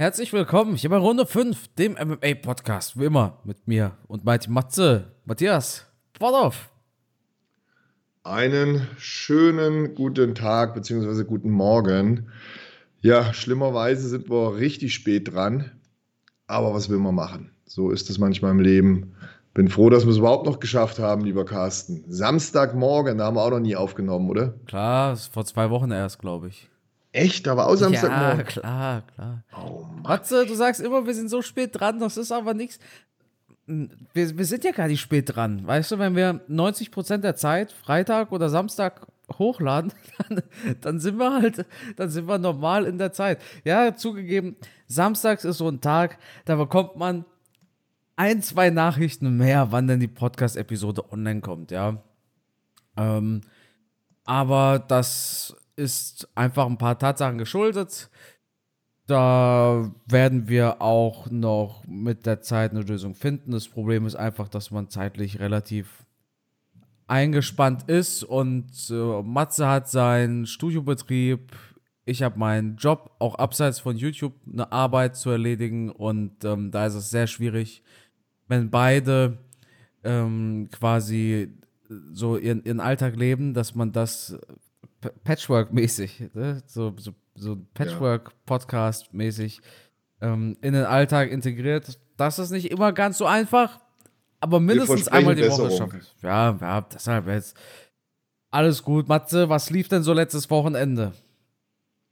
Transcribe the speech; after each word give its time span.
Herzlich 0.00 0.32
willkommen 0.32 0.76
hier 0.76 0.88
bei 0.88 0.96
Runde 0.96 1.26
5, 1.26 1.74
dem 1.74 1.92
MMA-Podcast, 1.92 2.98
wie 2.98 3.04
immer, 3.04 3.36
mit 3.44 3.68
mir 3.68 3.98
und 4.08 4.24
Mighty 4.24 4.50
Matze. 4.50 5.12
Matthias, 5.26 5.84
auf. 6.18 6.70
Einen 8.22 8.88
schönen 8.96 9.94
guten 9.94 10.34
Tag 10.34 10.72
bzw. 10.72 11.24
guten 11.24 11.50
Morgen. 11.50 12.30
Ja, 13.02 13.34
schlimmerweise 13.34 14.08
sind 14.08 14.30
wir 14.30 14.56
richtig 14.56 14.94
spät 14.94 15.34
dran, 15.34 15.70
aber 16.46 16.72
was 16.72 16.88
will 16.88 16.96
man 16.96 17.14
machen? 17.14 17.50
So 17.66 17.90
ist 17.90 18.08
es 18.08 18.16
manchmal 18.16 18.52
im 18.52 18.60
Leben. 18.60 19.14
Bin 19.52 19.68
froh, 19.68 19.90
dass 19.90 20.06
wir 20.06 20.12
es 20.12 20.16
überhaupt 20.16 20.46
noch 20.46 20.60
geschafft 20.60 20.98
haben, 20.98 21.26
lieber 21.26 21.44
Carsten. 21.44 22.04
Samstagmorgen, 22.08 23.18
da 23.18 23.26
haben 23.26 23.36
wir 23.36 23.42
auch 23.42 23.50
noch 23.50 23.60
nie 23.60 23.76
aufgenommen, 23.76 24.30
oder? 24.30 24.54
Klar, 24.64 25.14
vor 25.14 25.44
zwei 25.44 25.68
Wochen 25.68 25.90
erst, 25.90 26.20
glaube 26.20 26.48
ich. 26.48 26.69
Echt? 27.12 27.46
War 27.46 27.66
auch 27.66 27.74
Samstagmorgen? 27.74 28.38
Ja, 28.38 28.44
klar, 28.44 29.02
klar. 29.14 29.44
Oh 29.56 29.86
Matze, 30.02 30.46
du 30.46 30.54
sagst 30.54 30.80
immer, 30.80 31.06
wir 31.06 31.14
sind 31.14 31.28
so 31.28 31.42
spät 31.42 31.70
dran, 31.72 31.98
das 31.98 32.16
ist 32.16 32.30
aber 32.30 32.54
nichts. 32.54 32.78
Wir, 33.66 34.38
wir 34.38 34.44
sind 34.44 34.64
ja 34.64 34.72
gar 34.72 34.88
nicht 34.88 35.00
spät 35.00 35.34
dran. 35.34 35.66
Weißt 35.66 35.92
du, 35.92 35.98
wenn 35.98 36.16
wir 36.16 36.40
90% 36.48 37.18
der 37.18 37.36
Zeit, 37.36 37.72
Freitag 37.72 38.32
oder 38.32 38.48
Samstag, 38.48 39.06
hochladen, 39.38 39.92
dann, 40.28 40.42
dann, 40.80 41.00
sind 41.00 41.18
wir 41.18 41.32
halt, 41.32 41.64
dann 41.96 42.10
sind 42.10 42.26
wir 42.26 42.38
normal 42.38 42.84
in 42.84 42.98
der 42.98 43.12
Zeit. 43.12 43.40
Ja, 43.64 43.94
zugegeben, 43.94 44.56
samstags 44.86 45.44
ist 45.44 45.58
so 45.58 45.68
ein 45.68 45.80
Tag, 45.80 46.18
da 46.44 46.56
bekommt 46.56 46.96
man 46.96 47.24
ein, 48.16 48.42
zwei 48.42 48.70
Nachrichten 48.70 49.36
mehr, 49.36 49.72
wann 49.72 49.86
denn 49.86 50.00
die 50.00 50.08
Podcast-Episode 50.08 51.12
online 51.12 51.40
kommt, 51.40 51.70
ja. 51.70 52.02
Ähm, 52.96 53.40
aber 54.24 54.78
das 54.78 55.56
ist 55.80 56.28
einfach 56.34 56.66
ein 56.66 56.78
paar 56.78 56.98
Tatsachen 56.98 57.38
geschuldet. 57.38 58.10
Da 59.06 59.90
werden 60.06 60.48
wir 60.48 60.80
auch 60.82 61.30
noch 61.30 61.84
mit 61.86 62.26
der 62.26 62.42
Zeit 62.42 62.70
eine 62.70 62.82
Lösung 62.82 63.14
finden. 63.14 63.50
Das 63.50 63.66
Problem 63.66 64.06
ist 64.06 64.14
einfach, 64.14 64.48
dass 64.48 64.70
man 64.70 64.88
zeitlich 64.88 65.40
relativ 65.40 66.04
eingespannt 67.08 67.88
ist 67.88 68.22
und 68.22 68.70
äh, 68.88 69.22
Matze 69.22 69.66
hat 69.66 69.88
seinen 69.88 70.46
Studiobetrieb, 70.46 71.56
ich 72.04 72.22
habe 72.22 72.38
meinen 72.38 72.76
Job, 72.76 73.16
auch 73.18 73.34
abseits 73.34 73.80
von 73.80 73.96
YouTube, 73.96 74.34
eine 74.50 74.70
Arbeit 74.70 75.16
zu 75.16 75.30
erledigen 75.30 75.90
und 75.90 76.44
ähm, 76.44 76.70
da 76.70 76.86
ist 76.86 76.94
es 76.94 77.10
sehr 77.10 77.26
schwierig, 77.26 77.82
wenn 78.46 78.70
beide 78.70 79.38
ähm, 80.04 80.68
quasi 80.70 81.52
so 82.12 82.36
ihren, 82.36 82.62
ihren 82.62 82.78
Alltag 82.78 83.16
leben, 83.16 83.54
dass 83.54 83.74
man 83.74 83.90
das 83.90 84.38
Patchwork-mäßig, 85.24 86.30
ne? 86.34 86.62
so, 86.66 86.94
so, 86.98 87.12
so 87.34 87.56
Patchwork-Podcast-mäßig 87.74 89.60
ähm, 90.20 90.56
in 90.60 90.74
den 90.74 90.84
Alltag 90.84 91.30
integriert. 91.30 91.98
Das 92.16 92.38
ist 92.38 92.50
nicht 92.50 92.70
immer 92.70 92.92
ganz 92.92 93.18
so 93.18 93.26
einfach, 93.26 93.80
aber 94.40 94.60
mindestens 94.60 95.08
einmal 95.08 95.34
die 95.34 95.48
Woche 95.48 95.70
schaffen. 95.70 96.02
Ja, 96.22 96.56
ja, 96.60 96.80
deshalb 96.82 97.26
jetzt 97.28 97.56
alles 98.50 98.82
gut. 98.82 99.08
Matze, 99.08 99.48
was 99.48 99.70
lief 99.70 99.88
denn 99.88 100.02
so 100.02 100.12
letztes 100.12 100.50
Wochenende? 100.50 101.12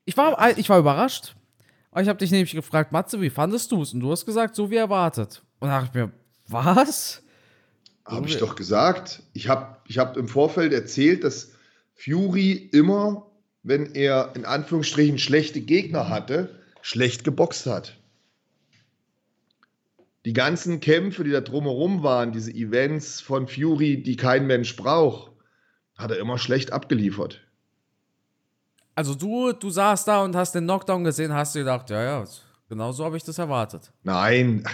Ich 0.05 0.17
war, 0.17 0.57
ich 0.57 0.69
war 0.69 0.79
überrascht. 0.79 1.35
Ich 1.97 2.09
habe 2.09 2.19
dich 2.19 2.31
nämlich 2.31 2.53
gefragt, 2.53 2.93
Matze, 2.93 3.21
wie 3.21 3.31
fandest 3.31 3.73
du 3.73 3.83
es? 3.83 3.93
Und 3.93 4.01
du 4.01 4.11
hast 4.11 4.25
gesagt, 4.25 4.55
so 4.55 4.71
wie 4.71 4.77
erwartet. 4.77 5.43
Und 5.59 5.69
da 5.69 5.81
dachte 5.81 5.91
ich 5.99 6.05
mir, 6.05 6.13
was? 6.47 7.23
Habe 8.05 8.29
ich 8.29 8.39
doch 8.39 8.55
gesagt. 8.55 9.23
Ich 9.33 9.49
habe 9.49 9.77
ich 9.87 9.99
hab 9.99 10.17
im 10.17 10.29
Vorfeld 10.29 10.73
erzählt, 10.73 11.25
dass 11.25 11.53
Fury 11.99 12.53
immer, 12.73 13.27
wenn 13.63 13.95
er 13.95 14.33
in 14.37 14.45
Anführungsstrichen 14.45 15.19
schlechte 15.19 15.61
Gegner 15.61 16.09
hatte, 16.09 16.61
schlecht 16.81 17.25
geboxt 17.25 17.67
hat. 17.67 17.99
Die 20.25 20.33
ganzen 20.33 20.81
Kämpfe, 20.81 21.25
die 21.25 21.31
da 21.31 21.41
drumherum 21.41 22.03
waren, 22.03 22.33
diese 22.33 22.53
Events 22.53 23.21
von 23.21 23.49
Fury, 23.49 24.03
die 24.03 24.17
kein 24.17 24.47
Mensch 24.47 24.77
braucht, 24.77 25.33
hat 25.97 26.11
er 26.11 26.19
immer 26.19 26.39
schlecht 26.39 26.73
abgeliefert. 26.73 27.41
Also 28.95 29.15
du, 29.15 29.53
du 29.53 29.71
saßt 29.71 30.07
da 30.07 30.23
und 30.23 30.37
hast 30.37 30.55
den 30.55 30.65
Knockdown 30.65 31.05
gesehen, 31.05 31.33
hast 31.33 31.55
du 31.55 31.61
gedacht, 31.61 31.91
ja, 31.91 32.03
ja, 32.03 32.25
genau 32.69 32.93
so 32.93 33.05
habe 33.05 33.17
ich 33.17 33.25
das 33.25 33.39
erwartet. 33.39 33.93
Nein, 34.03 34.65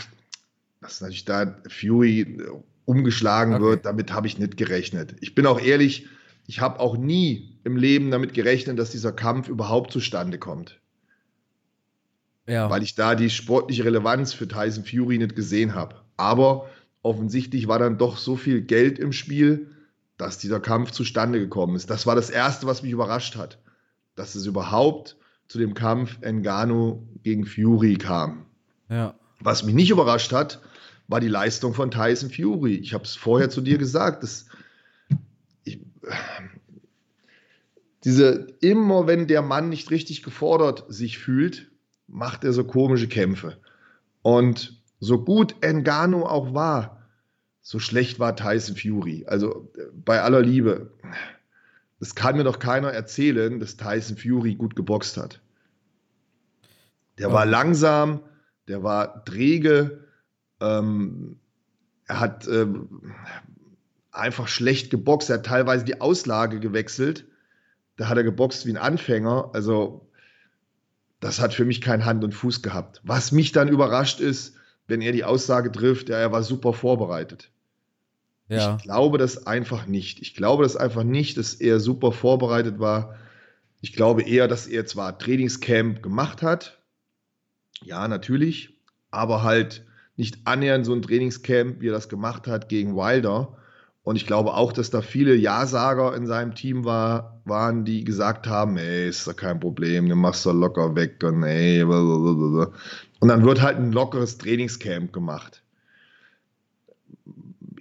dass 0.81 1.01
natürlich 1.01 1.25
da 1.25 1.57
Fury 1.69 2.39
umgeschlagen 2.85 3.55
okay. 3.55 3.63
wird, 3.63 3.87
damit 3.87 4.13
habe 4.13 4.27
ich 4.27 4.39
nicht 4.39 4.57
gerechnet. 4.57 5.17
Ich 5.21 5.35
bin 5.35 5.47
auch 5.47 5.61
ehrlich, 5.61 6.07
ich 6.47 6.61
habe 6.61 6.81
auch 6.81 6.97
nie 6.97 7.59
im 7.65 7.77
Leben 7.77 8.11
damit 8.11 8.35
gerechnet, 8.35 8.79
dass 8.79 8.91
dieser 8.91 9.13
Kampf 9.13 9.49
überhaupt 9.49 9.93
zustande 9.93 10.39
kommt. 10.39 10.81
Ja. 12.47 12.69
Weil 12.69 12.83
ich 12.83 12.95
da 12.95 13.15
die 13.15 13.31
sportliche 13.31 13.85
Relevanz 13.85 14.35
für 14.35 14.47
Tyson 14.47 14.85
Fury 14.85 15.19
nicht 15.19 15.35
gesehen 15.35 15.75
habe. 15.75 16.03
Aber 16.17 16.69
offensichtlich 17.03 17.69
war 17.69 17.79
dann 17.79 17.97
doch 17.97 18.19
so 18.19 18.37
viel 18.37 18.61
Geld 18.61 18.99
im 18.99 19.13
Spiel, 19.13 19.71
dass 20.19 20.39
dieser 20.39 20.61
Kampf 20.61 20.91
zustande 20.91 21.39
gekommen 21.39 21.75
ist. 21.75 21.89
Das 21.89 22.07
war 22.07 22.15
das 22.15 22.29
Erste, 22.31 22.67
was 22.67 22.83
mich 22.83 22.93
überrascht 22.93 23.37
hat. 23.37 23.59
Dass 24.15 24.35
es 24.35 24.47
überhaupt 24.47 25.17
zu 25.49 25.59
dem 25.59 25.75
Kampf 25.75 26.19
Engano 26.21 27.07
gegen 27.23 27.47
Fury 27.47 27.97
kam. 27.97 28.47
Ja. 28.91 29.15
Was 29.41 29.63
mich 29.65 29.75
nicht 29.75 29.91
überrascht 29.91 30.33
hat, 30.33 30.61
war 31.09 31.21
die 31.21 31.29
Leistung 31.29 31.75
von 31.75 31.91
Tyson 31.91 32.31
Fury. 32.31 32.75
Ich 32.77 32.95
habe 32.95 33.05
es 33.05 33.17
vorher 33.17 33.51
zu 33.51 33.61
dir 33.61 33.79
gesagt, 33.79 34.23
dass 34.23 34.47
diese, 38.05 38.47
immer 38.61 39.07
wenn 39.07 39.27
der 39.27 39.43
Mann 39.43 39.69
nicht 39.69 39.91
richtig 39.91 40.23
gefordert 40.23 40.85
sich 40.89 41.19
fühlt, 41.19 41.71
macht 42.07 42.45
er 42.45 42.53
so 42.53 42.65
komische 42.65 43.09
Kämpfe. 43.09 43.59
Und 44.23 44.81
so 45.01 45.23
gut 45.23 45.57
Engano 45.63 46.27
auch 46.27 46.55
war, 46.55 47.03
so 47.61 47.79
schlecht 47.79 48.21
war 48.21 48.37
Tyson 48.37 48.77
Fury. 48.77 49.25
Also 49.27 49.71
bei 50.05 50.21
aller 50.21 50.43
Liebe, 50.43 50.93
das 51.99 52.15
kann 52.15 52.37
mir 52.37 52.45
doch 52.45 52.59
keiner 52.59 52.91
erzählen, 52.91 53.59
dass 53.59 53.77
Tyson 53.77 54.17
Fury 54.17 54.55
gut 54.55 54.77
geboxt 54.77 55.17
hat. 55.17 55.41
Der 57.19 57.33
war 57.33 57.47
langsam, 57.47 58.21
der 58.69 58.83
war 58.83 59.25
träge, 59.25 60.05
ähm, 60.61 61.39
er 62.07 62.21
hat 62.21 62.47
ähm, 62.49 62.89
einfach 64.15 64.49
schlecht 64.49 64.91
geboxt. 64.91 65.31
Er 65.31 65.39
hat 65.39 65.47
teilweise 65.47 65.85
die 65.85 66.01
Auslage 66.01 66.61
gewechselt. 66.61 67.27
Da 67.97 68.09
hat 68.09 68.17
er 68.17 68.25
geboxt 68.25 68.67
wie 68.67 68.71
ein 68.71 68.77
Anfänger. 68.77 69.51
Also, 69.53 70.09
das 71.21 71.41
hat 71.41 71.55
für 71.55 71.65
mich 71.65 71.81
kein 71.81 72.05
Hand 72.05 72.25
und 72.25 72.33
Fuß 72.33 72.63
gehabt. 72.63 73.01
Was 73.05 73.33
mich 73.33 73.53
dann 73.53 73.69
überrascht 73.69 74.21
ist, 74.21 74.57
wenn 74.87 75.01
er 75.01 75.13
die 75.13 75.25
Aussage 75.25 75.73
trifft, 75.73 76.09
ja, 76.09 76.19
er 76.19 76.33
war 76.33 76.43
super 76.43 76.73
vorbereitet. 76.73 77.51
Ja. 78.49 78.77
Ich 78.77 78.83
glaube 78.83 79.19
das 79.19 79.47
einfach 79.47 79.87
nicht. 79.87 80.21
Ich 80.21 80.35
glaube 80.35 80.65
das 80.65 80.77
einfach 80.77 81.05
nicht, 81.05 81.39
dass 81.39 81.55
er 81.55 81.81
super 81.81 82.13
vorbereitet 82.13 82.79
war. 82.79 83.17
Ich 83.81 83.95
glaube 83.95 84.23
eher, 84.23 84.49
dass 84.49 84.67
er 84.67 84.87
zwar 84.87 85.19
Trainingscamp 85.19 86.03
gemacht 86.03 86.43
hat, 86.43 86.79
ja, 87.83 88.09
natürlich, 88.09 88.79
aber 89.11 89.43
halt 89.43 89.85
nicht 90.17 90.39
annähernd 90.45 90.87
so 90.87 90.95
ein 90.95 91.03
Trainingscamp, 91.03 91.81
wie 91.81 91.89
er 91.89 91.93
das 91.93 92.09
gemacht 92.09 92.47
hat 92.47 92.69
gegen 92.69 92.97
Wilder. 92.97 93.57
Und 94.05 94.17
ich 94.17 94.27
glaube 94.27 94.53
auch, 94.53 94.73
dass 94.73 94.91
da 94.91 95.01
viele 95.01 95.35
Ja-Sager 95.35 96.15
in 96.15 96.27
seinem 96.27 96.55
Team 96.55 96.85
war, 96.85 97.41
waren, 97.47 97.87
die 97.87 98.05
gesagt 98.05 98.47
haben, 98.47 98.77
ey, 98.77 99.09
ist 99.09 99.27
doch 99.27 99.35
kein 99.35 99.59
Problem, 99.59 100.09
du 100.11 100.15
machst 100.15 100.45
doch 100.45 100.53
locker 100.53 100.95
weg 100.95 101.23
und 101.25 101.43
ey, 101.43 101.83
blablabla. 101.83 102.71
Und 103.21 103.29
dann 103.29 103.45
wird 103.45 103.63
halt 103.63 103.79
ein 103.79 103.93
lockeres 103.93 104.37
Trainingscamp 104.37 105.11
gemacht. 105.11 105.63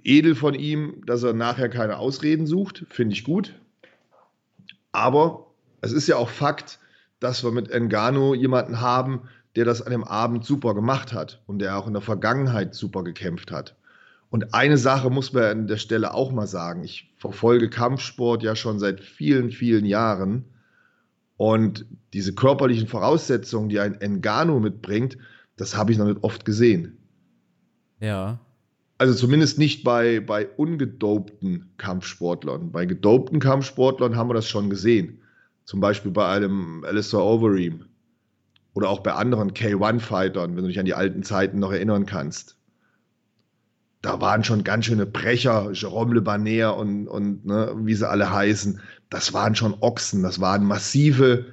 Edel 0.03 0.35
von 0.35 0.53
ihm, 0.53 1.03
dass 1.05 1.23
er 1.23 1.33
nachher 1.33 1.67
keine 1.67 1.97
Ausreden 1.97 2.47
sucht, 2.47 2.85
finde 2.89 3.13
ich 3.13 3.25
gut. 3.25 3.53
Aber 4.93 5.47
es 5.81 5.91
ist 5.91 6.07
ja 6.07 6.15
auch 6.15 6.29
Fakt, 6.29 6.79
dass 7.19 7.43
wir 7.43 7.51
mit 7.51 7.69
Engano 7.69 8.33
jemanden 8.33 8.79
haben, 8.79 9.23
der 9.57 9.65
das 9.65 9.81
an 9.81 9.91
dem 9.91 10.05
Abend 10.05 10.45
super 10.45 10.73
gemacht 10.73 11.11
hat 11.11 11.41
und 11.47 11.59
der 11.59 11.77
auch 11.77 11.87
in 11.87 11.93
der 11.93 12.01
Vergangenheit 12.01 12.75
super 12.75 13.03
gekämpft 13.03 13.51
hat. 13.51 13.75
Und 14.33 14.55
eine 14.55 14.79
Sache 14.79 15.11
muss 15.11 15.31
man 15.31 15.43
an 15.43 15.67
der 15.67 15.77
Stelle 15.77 16.15
auch 16.15 16.31
mal 16.31 16.47
sagen. 16.47 16.83
Ich 16.83 17.13
verfolge 17.17 17.69
Kampfsport 17.69 18.41
ja 18.41 18.55
schon 18.55 18.79
seit 18.79 18.99
vielen, 18.99 19.51
vielen 19.51 19.85
Jahren. 19.85 20.45
Und 21.37 21.85
diese 22.13 22.33
körperlichen 22.33 22.87
Voraussetzungen, 22.87 23.69
die 23.69 23.79
ein 23.79 24.01
Engano 24.01 24.59
mitbringt, 24.59 25.19
das 25.55 25.77
habe 25.77 25.91
ich 25.91 25.99
noch 25.99 26.07
nicht 26.07 26.23
oft 26.23 26.45
gesehen. 26.45 26.97
Ja. 27.99 28.39
Also 28.97 29.13
zumindest 29.13 29.59
nicht 29.59 29.83
bei, 29.83 30.19
bei 30.19 30.47
ungedopten 30.47 31.69
Kampfsportlern. 31.77 32.71
Bei 32.71 32.87
gedopten 32.87 33.39
Kampfsportlern 33.39 34.15
haben 34.15 34.31
wir 34.31 34.33
das 34.33 34.47
schon 34.47 34.71
gesehen. 34.71 35.21
Zum 35.65 35.79
Beispiel 35.79 36.09
bei 36.09 36.27
einem 36.27 36.83
Alistair 36.85 37.21
Overeem. 37.21 37.85
Oder 38.73 38.89
auch 38.89 39.01
bei 39.01 39.13
anderen 39.13 39.51
K1-Fightern, 39.51 40.55
wenn 40.55 40.63
du 40.63 40.69
dich 40.69 40.79
an 40.79 40.87
die 40.87 40.95
alten 40.95 41.21
Zeiten 41.21 41.59
noch 41.59 41.71
erinnern 41.71 42.07
kannst 42.07 42.57
da 44.03 44.19
waren 44.19 44.43
schon 44.43 44.65
ganz 44.65 44.85
schöne 44.85 45.05
Brecher, 45.05 45.71
Jerome 45.71 46.15
Le 46.15 46.21
Banner 46.21 46.75
und, 46.75 47.07
und 47.07 47.45
ne, 47.45 47.73
wie 47.79 47.95
sie 47.95 48.07
alle 48.07 48.31
heißen. 48.31 48.81
Das 49.09 49.33
waren 49.33 49.55
schon 49.55 49.75
Ochsen, 49.79 50.23
das 50.23 50.41
waren 50.41 50.65
massive 50.65 51.45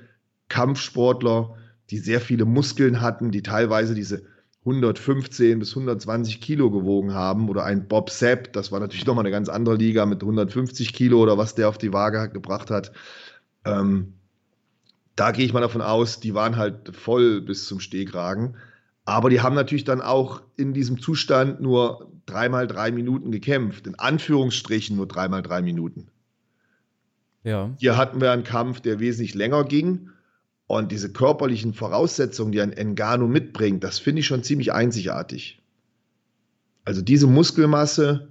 Kampfsportler, 0.48 1.54
die 1.90 1.98
sehr 1.98 2.20
viele 2.20 2.44
Muskeln 2.44 3.00
hatten, 3.00 3.30
die 3.30 3.42
teilweise 3.42 3.94
diese 3.94 4.24
115 4.64 5.60
bis 5.60 5.70
120 5.70 6.40
Kilo 6.40 6.72
gewogen 6.72 7.14
haben 7.14 7.48
oder 7.48 7.64
ein 7.64 7.86
Bob 7.86 8.10
Sepp, 8.10 8.52
das 8.52 8.72
war 8.72 8.80
natürlich 8.80 9.06
nochmal 9.06 9.24
eine 9.24 9.32
ganz 9.32 9.48
andere 9.48 9.76
Liga 9.76 10.04
mit 10.04 10.20
150 10.20 10.92
Kilo 10.92 11.22
oder 11.22 11.38
was 11.38 11.54
der 11.54 11.68
auf 11.68 11.78
die 11.78 11.92
Waage 11.92 12.30
gebracht 12.30 12.70
hat. 12.70 12.90
Ähm, 13.64 14.14
da 15.14 15.30
gehe 15.30 15.46
ich 15.46 15.52
mal 15.52 15.60
davon 15.60 15.82
aus, 15.82 16.18
die 16.18 16.34
waren 16.34 16.56
halt 16.56 16.96
voll 16.96 17.42
bis 17.42 17.66
zum 17.66 17.78
Stehkragen. 17.78 18.56
Aber 19.04 19.30
die 19.30 19.40
haben 19.40 19.54
natürlich 19.54 19.84
dann 19.84 20.00
auch 20.00 20.42
in 20.56 20.72
diesem 20.72 21.00
Zustand 21.00 21.60
nur 21.60 22.09
dreimal 22.30 22.66
drei 22.66 22.90
Minuten 22.90 23.30
gekämpft. 23.30 23.86
In 23.86 23.98
Anführungsstrichen 23.98 24.96
nur 24.96 25.06
dreimal 25.06 25.42
drei 25.42 25.62
Minuten. 25.62 26.08
Ja. 27.42 27.74
Hier 27.78 27.96
hatten 27.96 28.20
wir 28.20 28.32
einen 28.32 28.44
Kampf, 28.44 28.80
der 28.80 29.00
wesentlich 29.00 29.34
länger 29.34 29.64
ging. 29.64 30.10
Und 30.66 30.92
diese 30.92 31.12
körperlichen 31.12 31.74
Voraussetzungen, 31.74 32.52
die 32.52 32.60
ein 32.60 32.72
Engano 32.72 33.26
mitbringt, 33.26 33.82
das 33.82 33.98
finde 33.98 34.20
ich 34.20 34.26
schon 34.26 34.44
ziemlich 34.44 34.72
einzigartig. 34.72 35.60
Also 36.84 37.02
diese 37.02 37.26
Muskelmasse, 37.26 38.28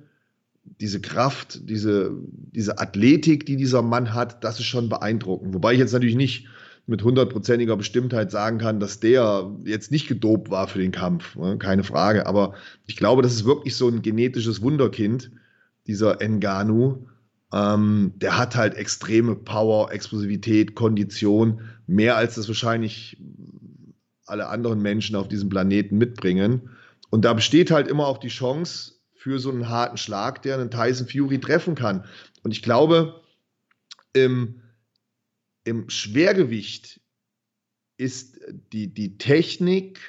diese 0.80 1.02
Kraft, 1.02 1.70
diese, 1.70 2.14
diese 2.32 2.80
Athletik, 2.80 3.46
die 3.46 3.58
dieser 3.58 3.82
Mann 3.82 4.14
hat, 4.14 4.44
das 4.44 4.60
ist 4.60 4.68
schon 4.68 4.88
beeindruckend. 4.88 5.54
Wobei 5.54 5.74
ich 5.74 5.80
jetzt 5.80 5.92
natürlich 5.92 6.16
nicht 6.16 6.48
mit 6.90 7.04
hundertprozentiger 7.04 7.78
Bestimmtheit 7.78 8.32
sagen 8.32 8.58
kann, 8.58 8.80
dass 8.80 9.00
der 9.00 9.52
jetzt 9.64 9.92
nicht 9.92 10.08
gedopt 10.08 10.50
war 10.50 10.68
für 10.68 10.80
den 10.80 10.92
Kampf. 10.92 11.36
Ne? 11.36 11.58
Keine 11.58 11.84
Frage. 11.84 12.26
Aber 12.26 12.56
ich 12.88 12.98
glaube, 12.98 13.22
das 13.22 13.34
ist 13.34 13.46
wirklich 13.46 13.76
so 13.76 13.88
ein 13.88 14.02
genetisches 14.02 14.62
Wunderkind, 14.62 15.32
dieser 15.88 16.22
Enganu. 16.22 17.06
Ähm, 17.54 18.14
der 18.18 18.38
hat 18.38 18.56
halt 18.56 18.76
extreme 18.76 19.36
Power, 19.36 19.92
Explosivität, 19.92 20.76
Kondition, 20.76 21.62
mehr 21.88 22.18
als 22.18 22.36
das 22.36 22.48
wahrscheinlich 22.48 23.18
alle 24.26 24.48
anderen 24.48 24.82
Menschen 24.82 25.16
auf 25.16 25.28
diesem 25.28 25.50
Planeten 25.50 25.98
mitbringen. 25.98 26.70
Und 27.10 27.26
da 27.26 27.34
besteht 27.34 27.72
halt 27.72 27.88
immer 27.88 28.08
auch 28.08 28.18
die 28.20 28.28
Chance 28.28 28.94
für 29.14 29.40
so 29.40 29.52
einen 29.52 29.70
harten 29.70 29.98
Schlag, 29.98 30.42
der 30.42 30.56
einen 30.56 30.72
Tyson 30.72 31.08
Fury 31.08 31.40
treffen 31.40 31.76
kann. 31.76 32.06
Und 32.44 32.52
ich 32.52 32.62
glaube, 32.62 33.22
im, 34.14 34.62
im 35.64 35.90
Schwergewicht 35.90 37.00
ist 37.98 38.40
die, 38.72 38.94
die 38.94 39.18
Technik 39.18 40.00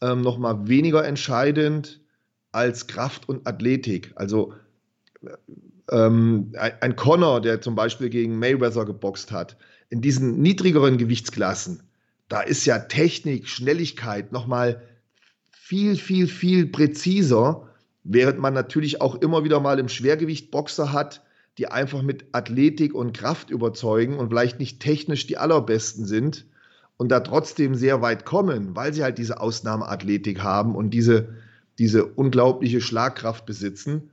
ähm, 0.00 0.20
noch 0.22 0.38
mal 0.38 0.68
weniger 0.68 1.04
entscheidend 1.04 2.00
als 2.52 2.86
Kraft 2.86 3.28
und 3.28 3.46
Athletik. 3.46 4.12
Also 4.14 4.54
ähm, 5.90 6.52
ein 6.80 6.96
Connor, 6.96 7.40
der 7.40 7.60
zum 7.60 7.74
Beispiel 7.74 8.10
gegen 8.10 8.38
Mayweather 8.38 8.84
geboxt 8.84 9.32
hat, 9.32 9.56
in 9.90 10.00
diesen 10.00 10.40
niedrigeren 10.40 10.98
Gewichtsklassen, 10.98 11.82
da 12.28 12.40
ist 12.40 12.64
ja 12.64 12.78
Technik, 12.78 13.48
Schnelligkeit 13.48 14.32
nochmal 14.32 14.82
viel, 15.50 15.96
viel, 15.96 16.26
viel 16.26 16.66
präziser, 16.66 17.68
während 18.04 18.38
man 18.38 18.54
natürlich 18.54 19.00
auch 19.00 19.16
immer 19.16 19.44
wieder 19.44 19.60
mal 19.60 19.78
im 19.78 19.88
Schwergewicht 19.88 20.50
Boxer 20.50 20.92
hat, 20.92 21.22
die 21.58 21.68
einfach 21.68 22.02
mit 22.02 22.26
Athletik 22.32 22.94
und 22.94 23.16
Kraft 23.16 23.50
überzeugen 23.50 24.18
und 24.18 24.28
vielleicht 24.28 24.58
nicht 24.58 24.80
technisch 24.80 25.26
die 25.26 25.36
allerbesten 25.36 26.06
sind 26.06 26.46
und 26.96 27.10
da 27.10 27.20
trotzdem 27.20 27.74
sehr 27.74 28.00
weit 28.00 28.24
kommen, 28.24 28.74
weil 28.74 28.92
sie 28.94 29.02
halt 29.02 29.18
diese 29.18 29.40
Ausnahmeathletik 29.40 30.42
haben 30.42 30.74
und 30.74 30.90
diese, 30.90 31.34
diese 31.78 32.06
unglaubliche 32.06 32.80
Schlagkraft 32.80 33.44
besitzen 33.46 34.10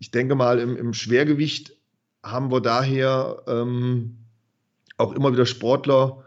ich 0.00 0.10
denke 0.10 0.34
mal, 0.34 0.58
im, 0.58 0.76
im 0.76 0.92
Schwergewicht 0.94 1.76
haben 2.24 2.50
wir 2.50 2.60
daher 2.60 3.42
ähm, 3.46 4.16
auch 4.96 5.12
immer 5.12 5.32
wieder 5.32 5.46
Sportler, 5.46 6.24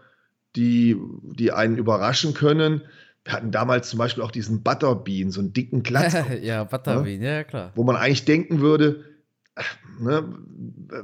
die, 0.55 0.95
die 1.23 1.51
einen 1.51 1.77
überraschen 1.77 2.35
können. 2.35 2.81
Wir 3.25 3.33
hatten 3.33 3.51
damals 3.51 3.89
zum 3.89 3.99
Beispiel 3.99 4.23
auch 4.23 4.31
diesen 4.31 4.61
Butterbean, 4.61 5.31
so 5.31 5.41
einen 5.41 5.53
dicken 5.53 5.81
Klatz. 5.81 6.15
ja, 6.41 6.63
Butterbean, 6.63 7.19
ne? 7.19 7.25
ja 7.37 7.43
klar. 7.43 7.71
Wo 7.75 7.83
man 7.83 7.95
eigentlich 7.95 8.25
denken 8.25 8.61
würde, 8.61 9.03
ne, 9.99 10.23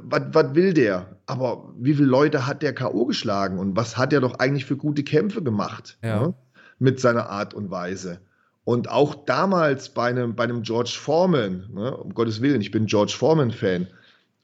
was 0.02 0.54
will 0.54 0.74
der? 0.74 1.16
Aber 1.26 1.72
wie 1.78 1.94
viele 1.94 2.08
Leute 2.08 2.46
hat 2.46 2.62
der 2.62 2.74
K.O. 2.74 3.06
geschlagen 3.06 3.58
und 3.58 3.76
was 3.76 3.96
hat 3.96 4.12
er 4.12 4.20
doch 4.20 4.38
eigentlich 4.38 4.64
für 4.64 4.76
gute 4.76 5.02
Kämpfe 5.02 5.42
gemacht? 5.42 5.98
Ja. 6.02 6.20
Ne, 6.20 6.34
mit 6.80 6.98
seiner 6.98 7.28
Art 7.28 7.54
und 7.54 7.70
Weise. 7.70 8.20
Und 8.64 8.90
auch 8.90 9.14
damals 9.14 9.90
bei 9.90 10.08
einem, 10.08 10.34
bei 10.34 10.44
einem 10.44 10.62
George 10.62 10.96
Foreman, 10.98 11.68
ne, 11.72 11.96
um 11.96 12.14
Gottes 12.14 12.40
Willen, 12.40 12.60
ich 12.60 12.70
bin 12.70 12.86
George 12.86 13.14
Foreman-Fan, 13.16 13.86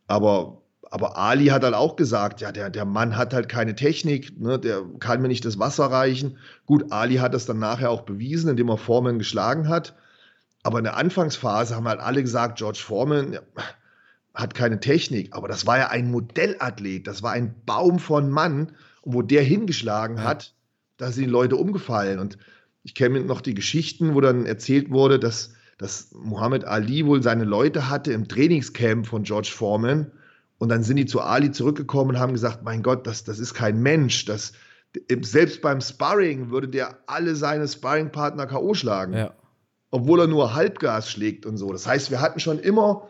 aber, 0.06 0.62
aber 0.90 1.18
Ali 1.18 1.46
hat 1.46 1.64
halt 1.64 1.74
auch 1.74 1.96
gesagt, 1.96 2.40
ja, 2.40 2.52
der, 2.52 2.70
der 2.70 2.84
Mann 2.84 3.16
hat 3.16 3.34
halt 3.34 3.48
keine 3.48 3.74
Technik, 3.74 4.38
ne, 4.40 4.58
der 4.58 4.82
kann 5.00 5.22
mir 5.22 5.28
nicht 5.28 5.44
das 5.44 5.58
Wasser 5.58 5.86
reichen. 5.86 6.38
Gut, 6.66 6.92
Ali 6.92 7.16
hat 7.16 7.34
das 7.34 7.46
dann 7.46 7.58
nachher 7.58 7.90
auch 7.90 8.02
bewiesen, 8.02 8.50
indem 8.50 8.68
er 8.68 8.78
Foreman 8.78 9.18
geschlagen 9.18 9.68
hat. 9.68 9.96
Aber 10.62 10.78
in 10.78 10.84
der 10.84 10.96
Anfangsphase 10.96 11.76
haben 11.76 11.88
halt 11.88 12.00
alle 12.00 12.22
gesagt, 12.22 12.58
George 12.58 12.80
Foreman 12.82 13.34
ja, 13.34 13.40
hat 14.36 14.54
keine 14.54 14.78
Technik. 14.78 15.34
Aber 15.34 15.48
das 15.48 15.66
war 15.66 15.78
ja 15.78 15.88
ein 15.88 16.10
Modellathlet, 16.10 17.06
das 17.06 17.22
war 17.22 17.32
ein 17.32 17.54
Baum 17.64 17.98
von 17.98 18.30
Mann. 18.30 18.72
Und 19.00 19.14
wo 19.14 19.22
der 19.22 19.42
hingeschlagen 19.42 20.22
hat, 20.22 20.54
da 20.98 21.10
sind 21.10 21.24
die 21.24 21.30
Leute 21.30 21.56
umgefallen. 21.56 22.18
Und 22.18 22.38
ich 22.82 22.94
kenne 22.94 23.20
noch 23.20 23.40
die 23.40 23.54
Geschichten, 23.54 24.14
wo 24.14 24.20
dann 24.20 24.46
erzählt 24.46 24.90
wurde, 24.90 25.18
dass, 25.18 25.54
dass 25.78 26.12
Muhammad 26.12 26.64
Ali 26.64 27.06
wohl 27.06 27.22
seine 27.22 27.44
Leute 27.44 27.88
hatte 27.88 28.12
im 28.12 28.28
Trainingscamp 28.28 29.06
von 29.06 29.22
George 29.22 29.50
Foreman. 29.52 30.12
Und 30.58 30.68
dann 30.68 30.82
sind 30.82 30.96
die 30.96 31.06
zu 31.06 31.20
Ali 31.20 31.50
zurückgekommen 31.50 32.10
und 32.10 32.18
haben 32.18 32.32
gesagt, 32.32 32.62
mein 32.62 32.82
Gott, 32.82 33.06
das, 33.06 33.24
das 33.24 33.38
ist 33.38 33.54
kein 33.54 33.80
Mensch. 33.80 34.24
Das, 34.26 34.52
selbst 35.22 35.62
beim 35.62 35.80
Sparring 35.80 36.50
würde 36.50 36.68
der 36.68 36.98
alle 37.06 37.36
seine 37.36 37.68
Sparringpartner 37.68 38.46
K.O. 38.46 38.74
schlagen. 38.74 39.14
Ja. 39.14 39.34
Obwohl 39.90 40.20
er 40.20 40.26
nur 40.26 40.54
Halbgas 40.54 41.10
schlägt 41.10 41.46
und 41.46 41.56
so. 41.56 41.72
Das 41.72 41.86
heißt, 41.86 42.10
wir 42.10 42.20
hatten 42.20 42.40
schon 42.40 42.58
immer 42.58 43.08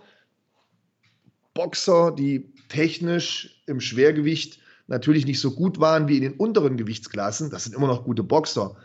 Boxer, 1.57 2.13
die 2.13 2.53
technisch 2.69 3.63
im 3.67 3.81
Schwergewicht 3.81 4.61
natürlich 4.87 5.27
nicht 5.27 5.41
so 5.41 5.51
gut 5.51 5.81
waren 5.81 6.07
wie 6.07 6.17
in 6.17 6.23
den 6.23 6.35
unteren 6.35 6.77
Gewichtsklassen. 6.77 7.51
Das 7.51 7.65
sind 7.65 7.75
immer 7.75 7.89
noch 7.89 8.05
gute 8.05 8.23
Boxer 8.23 8.77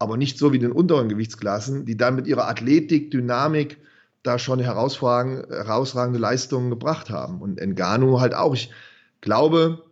aber 0.00 0.16
nicht 0.16 0.38
so 0.38 0.50
wie 0.50 0.56
in 0.56 0.62
den 0.62 0.72
unteren 0.72 1.10
Gewichtsklassen, 1.10 1.84
die 1.84 1.96
dann 1.96 2.16
mit 2.16 2.26
ihrer 2.26 2.48
Athletik, 2.48 3.10
Dynamik 3.10 3.76
da 4.22 4.38
schon 4.38 4.58
herausragende 4.58 6.18
Leistungen 6.18 6.70
gebracht 6.70 7.10
haben. 7.10 7.40
Und 7.42 7.58
Engano 7.58 8.18
halt 8.18 8.34
auch. 8.34 8.54
Ich 8.54 8.70
glaube 9.20 9.84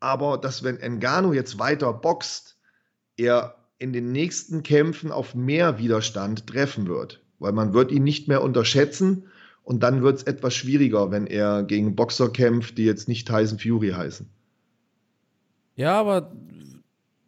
aber, 0.00 0.38
dass 0.38 0.64
wenn 0.64 0.78
Engano 0.78 1.34
jetzt 1.34 1.58
weiter 1.58 1.92
boxt, 1.92 2.56
er 3.18 3.56
in 3.78 3.92
den 3.92 4.10
nächsten 4.10 4.62
Kämpfen 4.62 5.12
auf 5.12 5.34
mehr 5.34 5.78
Widerstand 5.78 6.46
treffen 6.46 6.88
wird, 6.88 7.22
weil 7.38 7.52
man 7.52 7.74
wird 7.74 7.92
ihn 7.92 8.04
nicht 8.04 8.26
mehr 8.26 8.42
unterschätzen 8.42 9.26
und 9.64 9.82
dann 9.82 10.02
wird 10.02 10.18
es 10.18 10.22
etwas 10.22 10.54
schwieriger, 10.54 11.10
wenn 11.10 11.26
er 11.26 11.64
gegen 11.64 11.96
Boxer 11.96 12.30
kämpft, 12.30 12.78
die 12.78 12.84
jetzt 12.84 13.08
nicht 13.08 13.26
Tyson 13.26 13.58
Fury 13.58 13.90
heißen. 13.90 14.28
Ja, 15.76 15.98
aber 15.98 16.32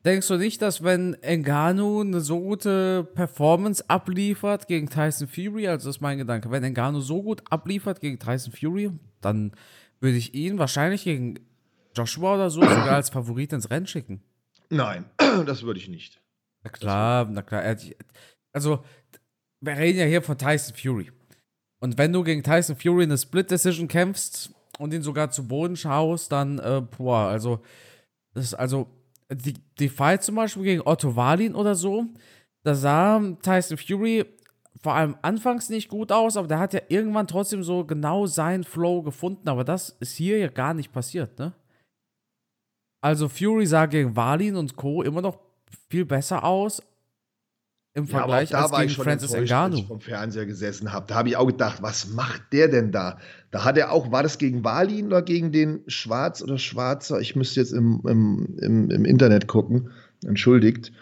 Denkst 0.06 0.28
du 0.28 0.36
nicht, 0.36 0.62
dass 0.62 0.84
wenn 0.84 1.14
Engano 1.14 2.00
eine 2.00 2.20
so 2.20 2.40
gute 2.40 3.02
Performance 3.16 3.82
abliefert 3.90 4.68
gegen 4.68 4.88
Tyson 4.88 5.26
Fury, 5.26 5.66
also 5.66 5.88
das 5.88 5.96
ist 5.96 6.00
mein 6.00 6.18
Gedanke, 6.18 6.48
wenn 6.52 6.62
Engano 6.62 7.00
so 7.00 7.24
gut 7.24 7.42
abliefert 7.50 8.00
gegen 8.00 8.20
Tyson 8.20 8.52
Fury, 8.52 8.92
dann 9.20 9.50
würde 9.98 10.16
ich 10.16 10.32
ihn 10.32 10.58
wahrscheinlich 10.58 11.02
gegen 11.02 11.40
Joshua 11.92 12.36
oder 12.36 12.50
so 12.50 12.60
sogar 12.60 12.92
als 12.92 13.10
Favorit 13.10 13.52
ins 13.52 13.68
Rennen 13.68 13.88
schicken. 13.88 14.22
Nein, 14.70 15.06
das 15.44 15.64
würde 15.64 15.80
ich 15.80 15.88
nicht. 15.88 16.22
Na 16.62 16.70
klar, 16.70 17.28
na 17.28 17.42
klar. 17.42 17.76
Also, 18.52 18.84
wir 19.60 19.76
reden 19.76 19.98
ja 19.98 20.04
hier 20.04 20.22
von 20.22 20.38
Tyson 20.38 20.76
Fury. 20.76 21.10
Und 21.80 21.98
wenn 21.98 22.12
du 22.12 22.22
gegen 22.22 22.42
Tyson 22.42 22.76
Fury 22.76 23.04
eine 23.04 23.18
Split 23.18 23.50
Decision 23.50 23.88
kämpfst 23.88 24.50
und 24.78 24.94
ihn 24.94 25.02
sogar 25.02 25.30
zu 25.30 25.46
Boden 25.46 25.76
schaust, 25.76 26.32
dann, 26.32 26.58
äh, 26.58 26.82
boah, 26.96 27.28
also, 27.28 27.60
das 28.34 28.54
also, 28.54 28.88
die, 29.30 29.54
die 29.78 29.88
Fight 29.88 30.22
zum 30.22 30.36
Beispiel 30.36 30.62
gegen 30.62 30.82
Otto 30.82 31.16
Walin 31.16 31.54
oder 31.54 31.74
so, 31.74 32.06
da 32.62 32.74
sah 32.74 33.20
Tyson 33.42 33.76
Fury 33.76 34.24
vor 34.82 34.94
allem 34.94 35.16
anfangs 35.22 35.68
nicht 35.68 35.88
gut 35.88 36.12
aus, 36.12 36.36
aber 36.36 36.48
der 36.48 36.58
hat 36.58 36.74
ja 36.74 36.80
irgendwann 36.88 37.26
trotzdem 37.26 37.62
so 37.62 37.84
genau 37.84 38.26
seinen 38.26 38.64
Flow 38.64 39.02
gefunden, 39.02 39.48
aber 39.48 39.64
das 39.64 39.90
ist 40.00 40.16
hier 40.16 40.38
ja 40.38 40.48
gar 40.48 40.74
nicht 40.74 40.92
passiert, 40.92 41.38
ne? 41.38 41.52
Also 43.00 43.28
Fury 43.28 43.66
sah 43.66 43.86
gegen 43.86 44.16
Walin 44.16 44.56
und 44.56 44.76
Co. 44.76 45.02
immer 45.02 45.22
noch 45.22 45.38
viel 45.88 46.04
besser 46.04 46.44
aus, 46.44 46.82
im 47.96 48.06
Vergleich 48.06 48.50
ja, 48.50 48.66
gegen 48.66 48.90
Francis 48.90 49.32
Ngannou. 49.32 49.76
Als 49.76 49.80
ich 49.80 49.86
vom 49.86 50.00
Fernseher 50.00 50.44
gesessen 50.44 50.92
habe, 50.92 51.06
da 51.08 51.14
habe 51.14 51.30
ich 51.30 51.36
auch 51.38 51.46
gedacht, 51.46 51.78
was 51.80 52.10
macht 52.10 52.42
der 52.52 52.68
denn 52.68 52.92
da? 52.92 53.16
Da 53.50 53.64
hat 53.64 53.78
er 53.78 53.90
auch, 53.90 54.12
war 54.12 54.22
das 54.22 54.36
gegen 54.36 54.64
Walin 54.64 55.06
oder 55.06 55.22
gegen 55.22 55.50
den 55.50 55.80
Schwarz 55.86 56.42
oder 56.42 56.58
Schwarzer? 56.58 57.20
Ich 57.20 57.36
müsste 57.36 57.60
jetzt 57.60 57.72
im, 57.72 58.02
im, 58.06 58.58
im, 58.60 58.90
im 58.90 59.04
Internet 59.06 59.46
gucken, 59.46 59.90
entschuldigt. 60.26 60.92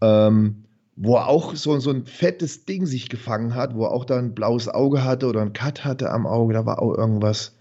Ähm, 0.00 0.62
wo 0.94 1.16
er 1.16 1.26
auch 1.26 1.56
so, 1.56 1.76
so 1.80 1.90
ein 1.90 2.06
fettes 2.06 2.64
Ding 2.64 2.86
sich 2.86 3.08
gefangen 3.08 3.56
hat, 3.56 3.74
wo 3.74 3.84
er 3.84 3.90
auch 3.90 4.04
da 4.04 4.16
ein 4.16 4.32
blaues 4.32 4.68
Auge 4.68 5.02
hatte 5.02 5.26
oder 5.26 5.42
ein 5.42 5.52
Cut 5.52 5.84
hatte 5.84 6.12
am 6.12 6.28
Auge, 6.28 6.54
da 6.54 6.64
war 6.64 6.80
auch 6.80 6.96
irgendwas, 6.96 7.56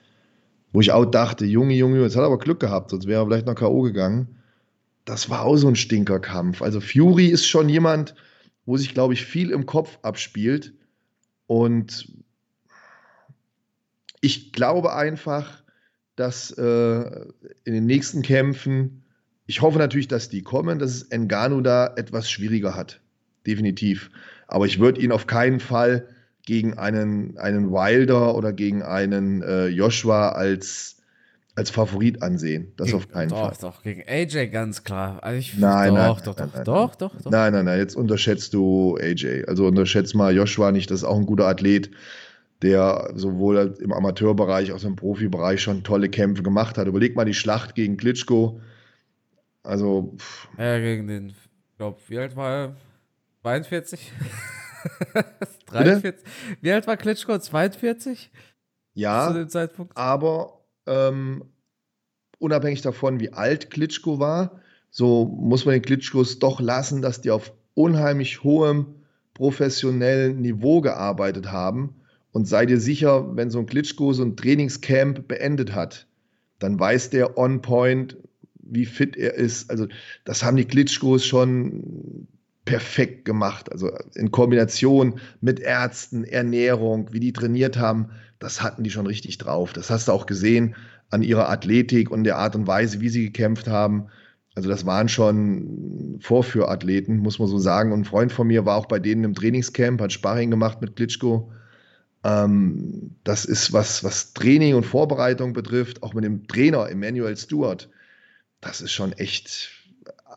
wo 0.73 0.79
ich 0.79 0.91
auch 0.91 1.05
dachte, 1.05 1.45
Junge, 1.45 1.73
Junge, 1.73 2.01
jetzt 2.01 2.15
hat 2.15 2.21
er 2.21 2.27
aber 2.27 2.37
Glück 2.37 2.59
gehabt, 2.59 2.91
sonst 2.91 3.07
wäre 3.07 3.23
er 3.23 3.25
vielleicht 3.25 3.47
noch 3.47 3.55
K.O. 3.55 3.81
gegangen. 3.81 4.27
das 5.05 5.29
war 5.31 5.41
auch 5.41 5.57
so 5.57 5.67
ein 5.67 5.75
Stinkerkampf. 5.75 6.61
Also 6.61 6.79
Fury 6.81 7.27
ist 7.27 7.47
schon 7.47 7.67
jemand, 7.67 8.13
wo 8.65 8.77
sich, 8.77 8.93
glaube 8.93 9.13
ich, 9.13 9.25
viel 9.25 9.51
im 9.51 9.65
Kopf 9.65 9.99
abspielt. 10.01 10.73
Und 11.47 12.11
ich 14.21 14.51
glaube 14.51 14.93
einfach, 14.93 15.63
dass 16.15 16.51
äh, 16.51 17.25
in 17.63 17.73
den 17.73 17.85
nächsten 17.85 18.21
Kämpfen, 18.21 19.03
ich 19.45 19.61
hoffe 19.61 19.77
natürlich, 19.77 20.07
dass 20.07 20.29
die 20.29 20.41
kommen, 20.41 20.79
dass 20.79 20.91
es 20.91 21.03
Engano 21.03 21.61
da 21.61 21.93
etwas 21.95 22.29
schwieriger 22.29 22.75
hat. 22.75 23.01
Definitiv. 23.45 24.09
Aber 24.47 24.65
ich 24.65 24.79
würde 24.79 25.01
ihn 25.01 25.11
auf 25.11 25.27
keinen 25.27 25.59
Fall 25.59 26.07
gegen 26.43 26.77
einen, 26.77 27.37
einen 27.37 27.71
Wilder 27.71 28.35
oder 28.35 28.53
gegen 28.53 28.81
einen 28.83 29.41
äh, 29.41 29.67
Joshua 29.67 30.29
als, 30.29 30.97
als 31.55 31.69
Favorit 31.69 32.21
ansehen. 32.21 32.73
Das 32.75 32.87
gegen, 32.87 32.97
auf 32.97 33.07
keinen 33.09 33.29
doch, 33.29 33.53
Fall. 33.53 33.57
Doch, 33.61 33.83
gegen 33.83 34.03
AJ 34.07 34.47
ganz 34.49 34.83
klar. 34.83 35.23
Also 35.23 35.39
ich, 35.39 35.57
Nein, 35.57 35.95
doch, 35.95 35.95
nein, 35.95 36.07
doch, 36.25 36.37
nein, 36.37 36.47
doch, 36.47 36.55
nein, 36.55 36.63
doch, 36.65 36.95
doch, 36.95 37.21
doch. 37.21 37.31
Nein, 37.31 37.53
nein, 37.53 37.65
nein, 37.65 37.79
jetzt 37.79 37.95
unterschätzt 37.95 38.53
du 38.53 38.97
AJ. 38.99 39.45
Also 39.47 39.65
unterschätzt 39.65 40.15
mal 40.15 40.35
Joshua 40.35 40.71
nicht, 40.71 40.91
das 40.91 40.99
ist 40.99 41.03
auch 41.05 41.17
ein 41.17 41.25
guter 41.25 41.47
Athlet, 41.47 41.91
der 42.61 43.11
sowohl 43.15 43.75
im 43.79 43.93
Amateurbereich 43.93 44.73
als 44.73 44.83
auch 44.83 44.89
im 44.89 44.95
Profibereich 44.97 45.61
schon 45.61 45.83
tolle 45.83 46.09
Kämpfe 46.09 46.43
gemacht 46.43 46.77
hat. 46.77 46.87
Überleg 46.87 47.15
mal 47.15 47.25
die 47.25 47.33
Schlacht 47.33 47.73
gegen 47.73 47.95
Klitschko. 47.95 48.59
Also, 49.63 50.13
pff, 50.17 50.49
Ja, 50.57 50.77
gegen 50.79 51.07
den, 51.07 51.29
ich 51.29 51.77
glaube, 51.77 51.99
wie 52.07 52.19
alt 52.19 52.35
war 52.35 52.51
er? 52.51 52.75
42? 53.43 54.11
43? 55.67 56.25
Wie 56.61 56.71
alt 56.71 56.85
war 56.85 56.97
Klitschko? 56.97 57.37
42 57.37 58.29
zu 58.31 58.39
ja, 58.93 59.31
dem 59.33 59.49
Zeitpunkt? 59.49 59.95
aber 59.97 60.64
ähm, 60.85 61.43
unabhängig 62.39 62.81
davon, 62.81 63.19
wie 63.19 63.33
alt 63.33 63.69
Klitschko 63.71 64.19
war, 64.19 64.61
so 64.89 65.25
muss 65.25 65.65
man 65.65 65.73
den 65.73 65.81
Klitschkos 65.81 66.39
doch 66.39 66.59
lassen, 66.59 67.01
dass 67.01 67.21
die 67.21 67.31
auf 67.31 67.53
unheimlich 67.73 68.43
hohem 68.43 68.95
professionellen 69.33 70.41
Niveau 70.41 70.81
gearbeitet 70.81 71.51
haben. 71.51 71.95
Und 72.31 72.47
sei 72.47 72.65
dir 72.65 72.79
sicher, 72.79 73.35
wenn 73.35 73.49
so 73.49 73.59
ein 73.59 73.65
Klitschko 73.65 74.13
so 74.13 74.23
ein 74.23 74.35
Trainingscamp 74.35 75.27
beendet 75.27 75.73
hat, 75.73 76.07
dann 76.59 76.79
weiß 76.79 77.09
der 77.09 77.37
on 77.37 77.61
point, 77.61 78.17
wie 78.55 78.85
fit 78.85 79.15
er 79.15 79.35
ist. 79.35 79.69
Also 79.69 79.87
das 80.23 80.43
haben 80.43 80.57
die 80.57 80.65
Klitschkos 80.65 81.25
schon 81.25 82.27
perfekt 82.65 83.25
gemacht. 83.25 83.71
Also 83.71 83.91
in 84.15 84.31
Kombination 84.31 85.19
mit 85.39 85.59
Ärzten, 85.59 86.23
Ernährung, 86.23 87.13
wie 87.13 87.19
die 87.19 87.33
trainiert 87.33 87.77
haben, 87.77 88.09
das 88.39 88.61
hatten 88.61 88.83
die 88.83 88.89
schon 88.89 89.07
richtig 89.07 89.37
drauf. 89.37 89.71
Das 89.73 89.89
hast 89.89 90.07
du 90.07 90.11
auch 90.11 90.25
gesehen 90.25 90.75
an 91.09 91.21
ihrer 91.21 91.49
Athletik 91.49 92.11
und 92.11 92.23
der 92.23 92.37
Art 92.37 92.55
und 92.55 92.67
Weise, 92.67 92.99
wie 92.99 93.09
sie 93.09 93.25
gekämpft 93.25 93.67
haben. 93.67 94.07
Also 94.55 94.69
das 94.69 94.85
waren 94.85 95.09
schon 95.09 96.17
Vorführathleten, 96.21 97.17
muss 97.17 97.39
man 97.39 97.47
so 97.47 97.57
sagen. 97.57 97.91
Und 97.91 98.01
ein 98.01 98.05
Freund 98.05 98.31
von 98.31 98.47
mir 98.47 98.65
war 98.65 98.77
auch 98.77 98.87
bei 98.87 98.99
denen 98.99 99.23
im 99.23 99.35
Trainingscamp, 99.35 100.01
hat 100.01 100.13
Sparring 100.13 100.49
gemacht 100.49 100.81
mit 100.81 100.95
Klitschko. 100.95 101.51
Ähm, 102.23 103.15
das 103.23 103.45
ist 103.45 103.73
was, 103.73 104.03
was 104.03 104.33
Training 104.33 104.75
und 104.75 104.85
Vorbereitung 104.85 105.53
betrifft, 105.53 106.03
auch 106.03 106.13
mit 106.13 106.23
dem 106.23 106.47
Trainer 106.47 106.89
Emmanuel 106.89 107.37
Stewart. 107.37 107.89
Das 108.61 108.81
ist 108.81 108.93
schon 108.93 109.11
echt 109.13 109.74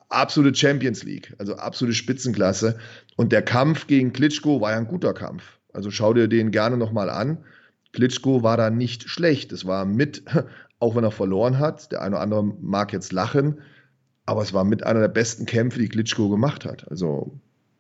absolute 0.09 0.57
Champions 0.57 1.05
League, 1.05 1.35
also 1.39 1.57
absolute 1.57 1.95
Spitzenklasse. 1.95 2.79
Und 3.17 3.33
der 3.33 3.43
Kampf 3.43 3.87
gegen 3.87 4.13
Klitschko 4.13 4.61
war 4.61 4.73
ja 4.73 4.79
ein 4.79 4.89
guter 4.89 5.15
Kampf. 5.15 5.59
Also 5.73 5.91
schau 5.91 6.15
dir 6.15 6.29
den 6.29 6.51
gerne 6.51 6.77
nochmal 6.77 7.11
an. 7.11 7.39
Klitschko 7.93 8.43
war 8.43 8.57
da 8.57 8.71
nicht 8.71 9.09
schlecht. 9.09 9.53
Es 9.53 9.67
war 9.67 9.85
mit, 9.85 10.23
auch 10.81 10.97
wenn 10.97 11.05
er 11.05 11.11
verloren 11.11 11.59
hat, 11.59 11.93
der 11.93 12.03
eine 12.03 12.17
oder 12.17 12.23
andere 12.23 12.45
mag 12.45 12.93
jetzt 12.93 13.13
lachen, 13.13 13.61
aber 14.27 14.43
es 14.43 14.53
war 14.53 14.65
mit 14.65 14.85
einer 14.85 15.01
der 15.01 15.09
besten 15.09 15.47
Kämpfe, 15.47 15.79
die 15.79 15.89
Klitschko 15.89 16.29
gemacht 16.29 16.65
hat. 16.65 16.89
Also 16.91 17.39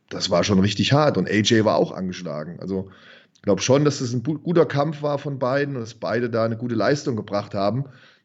das 0.09 0.31
war 0.31 0.45
schon 0.45 0.61
richtig 0.61 0.93
hart. 0.93 1.19
Und 1.19 1.29
AJ 1.29 1.65
war 1.65 1.77
auch 1.77 1.93
angeschlagen. 1.93 2.59
Also 2.61 2.91
ich 3.35 3.43
glaube 3.43 3.61
schon, 3.61 3.85
dass 3.85 4.01
es 4.01 4.13
ein 4.13 4.23
guter 4.23 4.67
Kampf 4.67 5.03
war 5.03 5.19
von 5.19 5.39
beiden 5.39 5.77
und 5.77 5.83
dass 5.83 5.95
beide 5.95 6.31
da 6.31 6.45
eine 6.45 6.57
gute 6.57 6.75
Leistung 6.75 7.17
gebracht 7.17 7.55
haben. 7.55 7.85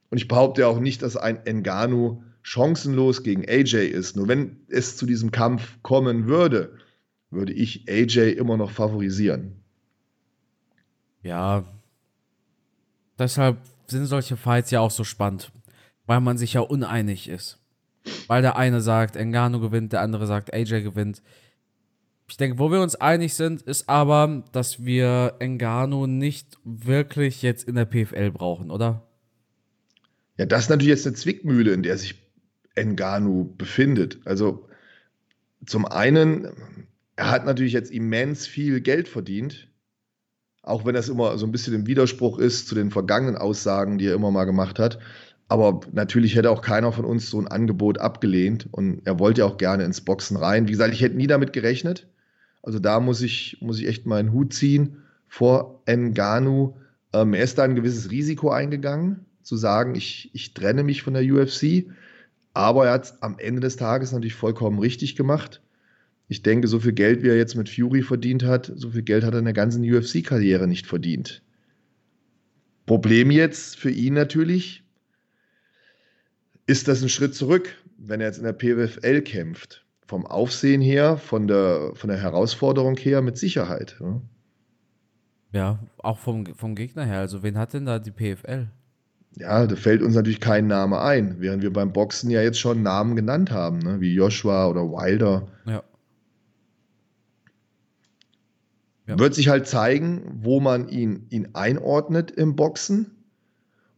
Und 0.10 0.18
ich 0.18 0.28
behaupte 0.28 0.68
auch 0.68 0.80
nicht, 0.80 1.02
dass 1.02 1.18
ein 1.18 1.46
Engano 1.46 2.24
chancenlos 2.44 3.24
gegen 3.24 3.48
AJ 3.48 3.88
ist. 3.88 4.16
Nur 4.16 4.28
wenn 4.28 4.58
es 4.68 4.98
zu 4.98 5.06
diesem 5.06 5.32
Kampf 5.32 5.82
kommen 5.82 6.28
würde, 6.28 6.78
würde 7.32 7.54
ich 7.54 7.90
AJ 7.90 8.34
immer 8.34 8.58
noch 8.58 8.70
favorisieren. 8.70 9.64
Ja. 11.24 11.64
Deshalb 13.18 13.58
sind 13.88 14.06
solche 14.06 14.38
Fights 14.38 14.72
ja 14.72 14.82
auch 14.82 14.92
so 14.92 15.04
spannend, 15.04 15.52
weil 16.06 16.20
man 16.20 16.38
sich 16.38 16.54
ja 16.54 16.62
uneinig 16.62 17.30
ist. 17.30 17.60
Weil 18.28 18.42
der 18.42 18.58
eine 18.58 18.82
sagt, 18.82 19.16
Engano 19.16 19.60
gewinnt, 19.60 19.94
der 19.94 20.02
andere 20.02 20.28
sagt, 20.28 20.54
AJ 20.54 20.84
gewinnt. 20.84 21.24
Ich 22.28 22.38
denke, 22.38 22.60
wo 22.60 22.72
wir 22.72 22.82
uns 22.82 22.96
einig 22.96 23.34
sind, 23.34 23.62
ist 23.62 23.88
aber, 23.88 24.44
dass 24.52 24.84
wir 24.84 25.36
Engano 25.40 26.08
nicht 26.08 26.58
wirklich 26.64 27.42
jetzt 27.42 27.68
in 27.68 27.76
der 27.76 27.86
PFL 27.86 28.32
brauchen, 28.32 28.72
oder? 28.72 29.08
Ja, 30.38 30.46
das 30.46 30.64
ist 30.64 30.70
natürlich 30.70 30.90
jetzt 30.90 31.06
eine 31.06 31.16
Zwickmühle, 31.16 31.72
in 31.74 31.84
der 31.84 31.98
sich 31.98 32.23
Engano 32.75 33.53
befindet. 33.58 34.20
Also 34.25 34.68
zum 35.65 35.86
einen, 35.86 36.48
er 37.15 37.32
hat 37.32 37.46
natürlich 37.46 37.74
jetzt 37.74 37.92
immens 37.92 38.48
viel 38.48 38.82
Geld 38.82 39.08
verdient, 39.08 39.68
auch 40.62 40.86
wenn 40.86 40.96
das 40.96 41.10
immer 41.10 41.38
so 41.38 41.46
ein 41.46 41.51
bisschen 41.51 41.74
im 41.74 41.88
Widerspruch 41.88 42.39
ist 42.39 42.68
zu 42.68 42.75
den 42.75 42.92
vergangenen 42.92 43.36
Aussagen, 43.36 43.98
die 43.98 44.08
er 44.08 44.15
immer 44.15 44.32
mal 44.32 44.46
gemacht 44.46 44.80
hat. 44.80 45.00
Aber 45.50 45.82
natürlich 45.92 46.36
hätte 46.36 46.50
auch 46.50 46.62
keiner 46.62 46.92
von 46.92 47.06
uns 47.06 47.30
so 47.30 47.39
ein 47.39 47.48
Angebot 47.48 48.00
abgelehnt 48.00 48.68
und 48.72 49.01
er 49.06 49.20
wollte 49.20 49.42
ja 49.42 49.46
auch 49.46 49.58
gerne 49.58 49.84
ins 49.84 50.01
Boxen 50.01 50.38
rein. 50.38 50.68
Wie 50.68 50.72
gesagt, 50.72 50.94
ich 50.94 51.01
hätte 51.01 51.18
nie 51.18 51.27
damit 51.27 51.53
gerechnet. 51.53 52.08
Also 52.63 52.80
da 52.80 53.00
muss 53.01 53.22
ich, 53.22 53.58
muss 53.62 53.80
ich 53.80 53.88
echt 53.88 54.06
meinen 54.06 54.32
Hut 54.32 54.53
ziehen 54.53 55.03
vor 55.27 55.84
Nganu. 55.86 56.75
Ähm, 57.12 57.34
er 57.34 57.44
ist 57.44 57.58
da 57.58 57.63
ein 57.63 57.75
gewisses 57.75 58.10
Risiko 58.10 58.51
eingegangen, 58.51 59.25
zu 59.44 59.58
sagen, 59.58 59.96
ich, 59.96 60.32
ich 60.34 60.53
trenne 60.53 60.84
mich 60.84 61.03
von 61.03 61.13
der 61.13 61.24
UFC. 61.24 61.88
Aber 62.54 62.86
er 62.86 62.94
hat 62.94 63.06
es 63.06 63.22
am 63.22 63.38
Ende 63.40 63.62
des 63.62 63.76
Tages 63.78 64.12
natürlich 64.12 64.36
vollkommen 64.36 64.80
richtig 64.80 65.16
gemacht. 65.16 65.62
Ich 66.28 66.42
denke, 66.42 66.68
so 66.68 66.80
viel 66.80 66.94
Geld, 66.94 67.24
wie 67.24 67.30
er 67.30 67.38
jetzt 67.38 67.56
mit 67.56 67.70
Fury 67.70 68.02
verdient 68.02 68.44
hat, 68.44 68.72
so 68.76 68.92
viel 68.92 69.02
Geld 69.02 69.24
hat 69.24 69.34
er 69.34 69.40
in 69.40 69.46
der 69.46 69.54
ganzen 69.54 69.84
UFC-Karriere 69.84 70.68
nicht 70.68 70.88
verdient. 70.88 71.42
Problem 72.86 73.32
jetzt 73.32 73.78
für 73.78 73.90
ihn 73.90 74.14
natürlich, 74.14 74.84
ist 76.66 76.88
das 76.88 77.02
ein 77.02 77.10
Schritt 77.10 77.36
zurück, 77.36 77.76
wenn 77.98 78.22
er 78.22 78.28
jetzt 78.28 78.38
in 78.38 78.46
der 78.46 78.54
PWFL 78.54 79.22
kämpft. 79.22 79.86
Vom 80.06 80.26
Aufsehen 80.26 80.82
her, 80.82 81.18
von 81.18 81.48
der, 81.48 81.92
von 81.96 82.10
der 82.10 82.20
Herausforderung 82.20 82.98
her 82.98 83.22
mit 83.22 83.38
Sicherheit. 83.38 83.98
Ja. 84.00 84.22
Ja, 85.54 85.80
auch 86.00 86.18
vom, 86.18 86.48
vom 86.56 86.76
Gegner 86.76 87.06
her. 87.06 87.20
Also, 87.20 87.44
wen 87.44 87.58
hat 87.58 87.74
denn 87.74 87.86
da 87.86 88.00
die 88.00 88.12
PFL? 88.12 88.70
Ja, 89.38 89.66
da 89.66 89.75
fällt 89.75 90.02
uns 90.02 90.16
natürlich 90.16 90.40
kein 90.40 90.68
Name 90.68 91.02
ein, 91.02 91.38
während 91.40 91.63
wir 91.63 91.74
beim 91.74 91.92
Boxen 91.92 92.30
ja 92.30 92.42
jetzt 92.42 92.60
schon 92.60 92.84
Namen 92.84 93.16
genannt 93.16 93.52
haben, 93.52 93.80
ne? 93.80 94.00
wie 94.00 94.13
Joshua 94.13 94.68
oder 94.68 94.84
Wilder. 94.84 95.48
Ja. 95.66 95.84
Ja. 99.08 99.20
Wird 99.20 99.34
sich 99.34 99.50
halt 99.50 99.68
zeigen, 99.68 100.40
wo 100.42 100.60
man 100.60 100.88
ihn, 100.88 101.25
ihn 101.30 101.50
einordnet 101.54 102.32
im 102.32 102.56
Boxen 102.56 103.12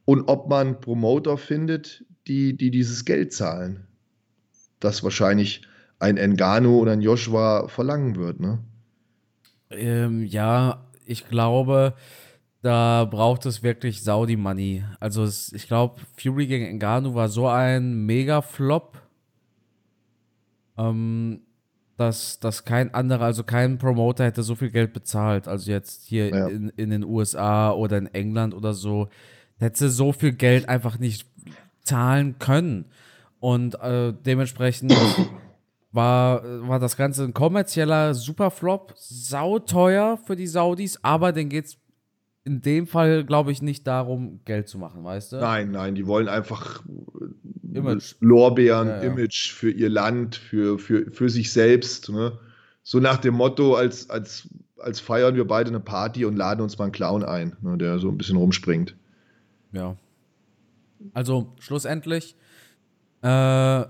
und 0.05 0.27
ob 0.27 0.49
man 0.49 0.81
Promoter 0.81 1.37
findet, 1.37 2.05
die, 2.27 2.57
die 2.57 2.71
dieses 2.71 3.05
Geld 3.05 3.31
zahlen. 3.31 3.85
Das 4.79 5.03
wahrscheinlich 5.03 5.61
ein 5.99 6.17
Engano 6.17 6.77
oder 6.77 6.93
ein 6.93 7.01
Joshua 7.01 7.67
verlangen 7.67 8.15
wird. 8.15 8.39
Ne? 8.39 8.59
Ähm, 9.69 10.23
ja, 10.23 10.85
ich 11.05 11.27
glaube, 11.27 11.93
da 12.65 13.05
braucht 13.05 13.45
es 13.45 13.61
wirklich 13.61 14.01
Saudi 14.01 14.35
Money. 14.35 14.83
Also 14.99 15.23
es, 15.23 15.53
ich 15.53 15.67
glaube, 15.67 16.01
Fury 16.17 16.47
gegen 16.47 16.77
Ngannou 16.79 17.13
war 17.13 17.29
so 17.29 17.47
ein 17.47 18.07
Mega-Flop, 18.07 18.97
ähm, 20.75 21.41
dass, 21.95 22.39
dass 22.39 22.65
kein 22.65 22.91
anderer, 22.91 23.25
also 23.25 23.43
kein 23.43 23.77
Promoter 23.77 24.25
hätte 24.25 24.41
so 24.41 24.55
viel 24.55 24.71
Geld 24.71 24.93
bezahlt. 24.93 25.47
Also 25.47 25.69
jetzt 25.69 26.07
hier 26.07 26.29
Ja. 26.29 26.47
in, 26.47 26.69
in 26.69 26.89
den 26.89 27.03
USA 27.03 27.71
oder 27.71 27.99
in 27.99 28.07
England 28.07 28.55
oder 28.55 28.73
so, 28.73 29.09
hätte 29.59 29.91
so 29.91 30.11
viel 30.11 30.33
Geld 30.33 30.67
einfach 30.67 30.97
nicht 30.97 31.27
zahlen 31.83 32.39
können. 32.39 32.85
Und 33.39 33.79
äh, 33.79 34.11
dementsprechend 34.25 34.91
war, 35.91 36.41
war 36.67 36.79
das 36.79 36.97
Ganze 36.97 37.25
ein 37.25 37.33
kommerzieller 37.35 38.15
Superflop, 38.15 38.95
sauteuer 38.97 40.17
für 40.17 40.35
die 40.35 40.47
Saudis, 40.47 40.97
aber 41.03 41.31
denen 41.31 41.51
geht 41.51 41.65
es 41.65 41.77
in 42.45 42.61
dem 42.61 42.85
Fall, 42.85 43.25
glaube 43.25 43.51
ich, 43.51 43.61
nicht 43.61 43.85
darum, 43.87 44.39
Geld 44.45 44.69
zu 44.69 44.77
machen, 44.77 45.03
weißt 45.03 45.33
du? 45.33 45.37
Nein, 45.37 45.71
nein, 45.71 45.95
die 45.95 46.05
wollen 46.05 46.29
einfach 46.29 46.83
äh, 46.85 47.77
Image. 47.77 48.15
Lorbeeren, 48.19 48.87
Ja, 48.87 48.97
ja. 48.97 49.01
Image 49.01 49.51
für 49.51 49.71
ihr 49.71 49.89
Land, 49.89 50.35
für, 50.35 50.77
für, 50.77 51.11
für 51.11 51.27
sich 51.29 51.51
selbst. 51.51 52.09
Ne? 52.09 52.37
So 52.83 52.99
nach 52.99 53.17
dem 53.17 53.33
Motto, 53.33 53.73
als, 53.73 54.09
als, 54.11 54.47
als 54.77 54.99
feiern 54.99 55.35
wir 55.35 55.45
beide 55.45 55.69
eine 55.69 55.79
Party 55.79 56.23
und 56.23 56.37
laden 56.37 56.61
uns 56.61 56.77
mal 56.77 56.85
einen 56.85 56.93
Clown 56.93 57.23
ein, 57.23 57.57
ne, 57.61 57.77
der 57.77 57.97
so 57.97 58.09
ein 58.09 58.17
bisschen 58.17 58.37
rumspringt. 58.37 58.95
Ja. 59.71 59.97
Also, 61.13 61.51
schlussendlich, 61.59 62.35
äh, 63.23 63.85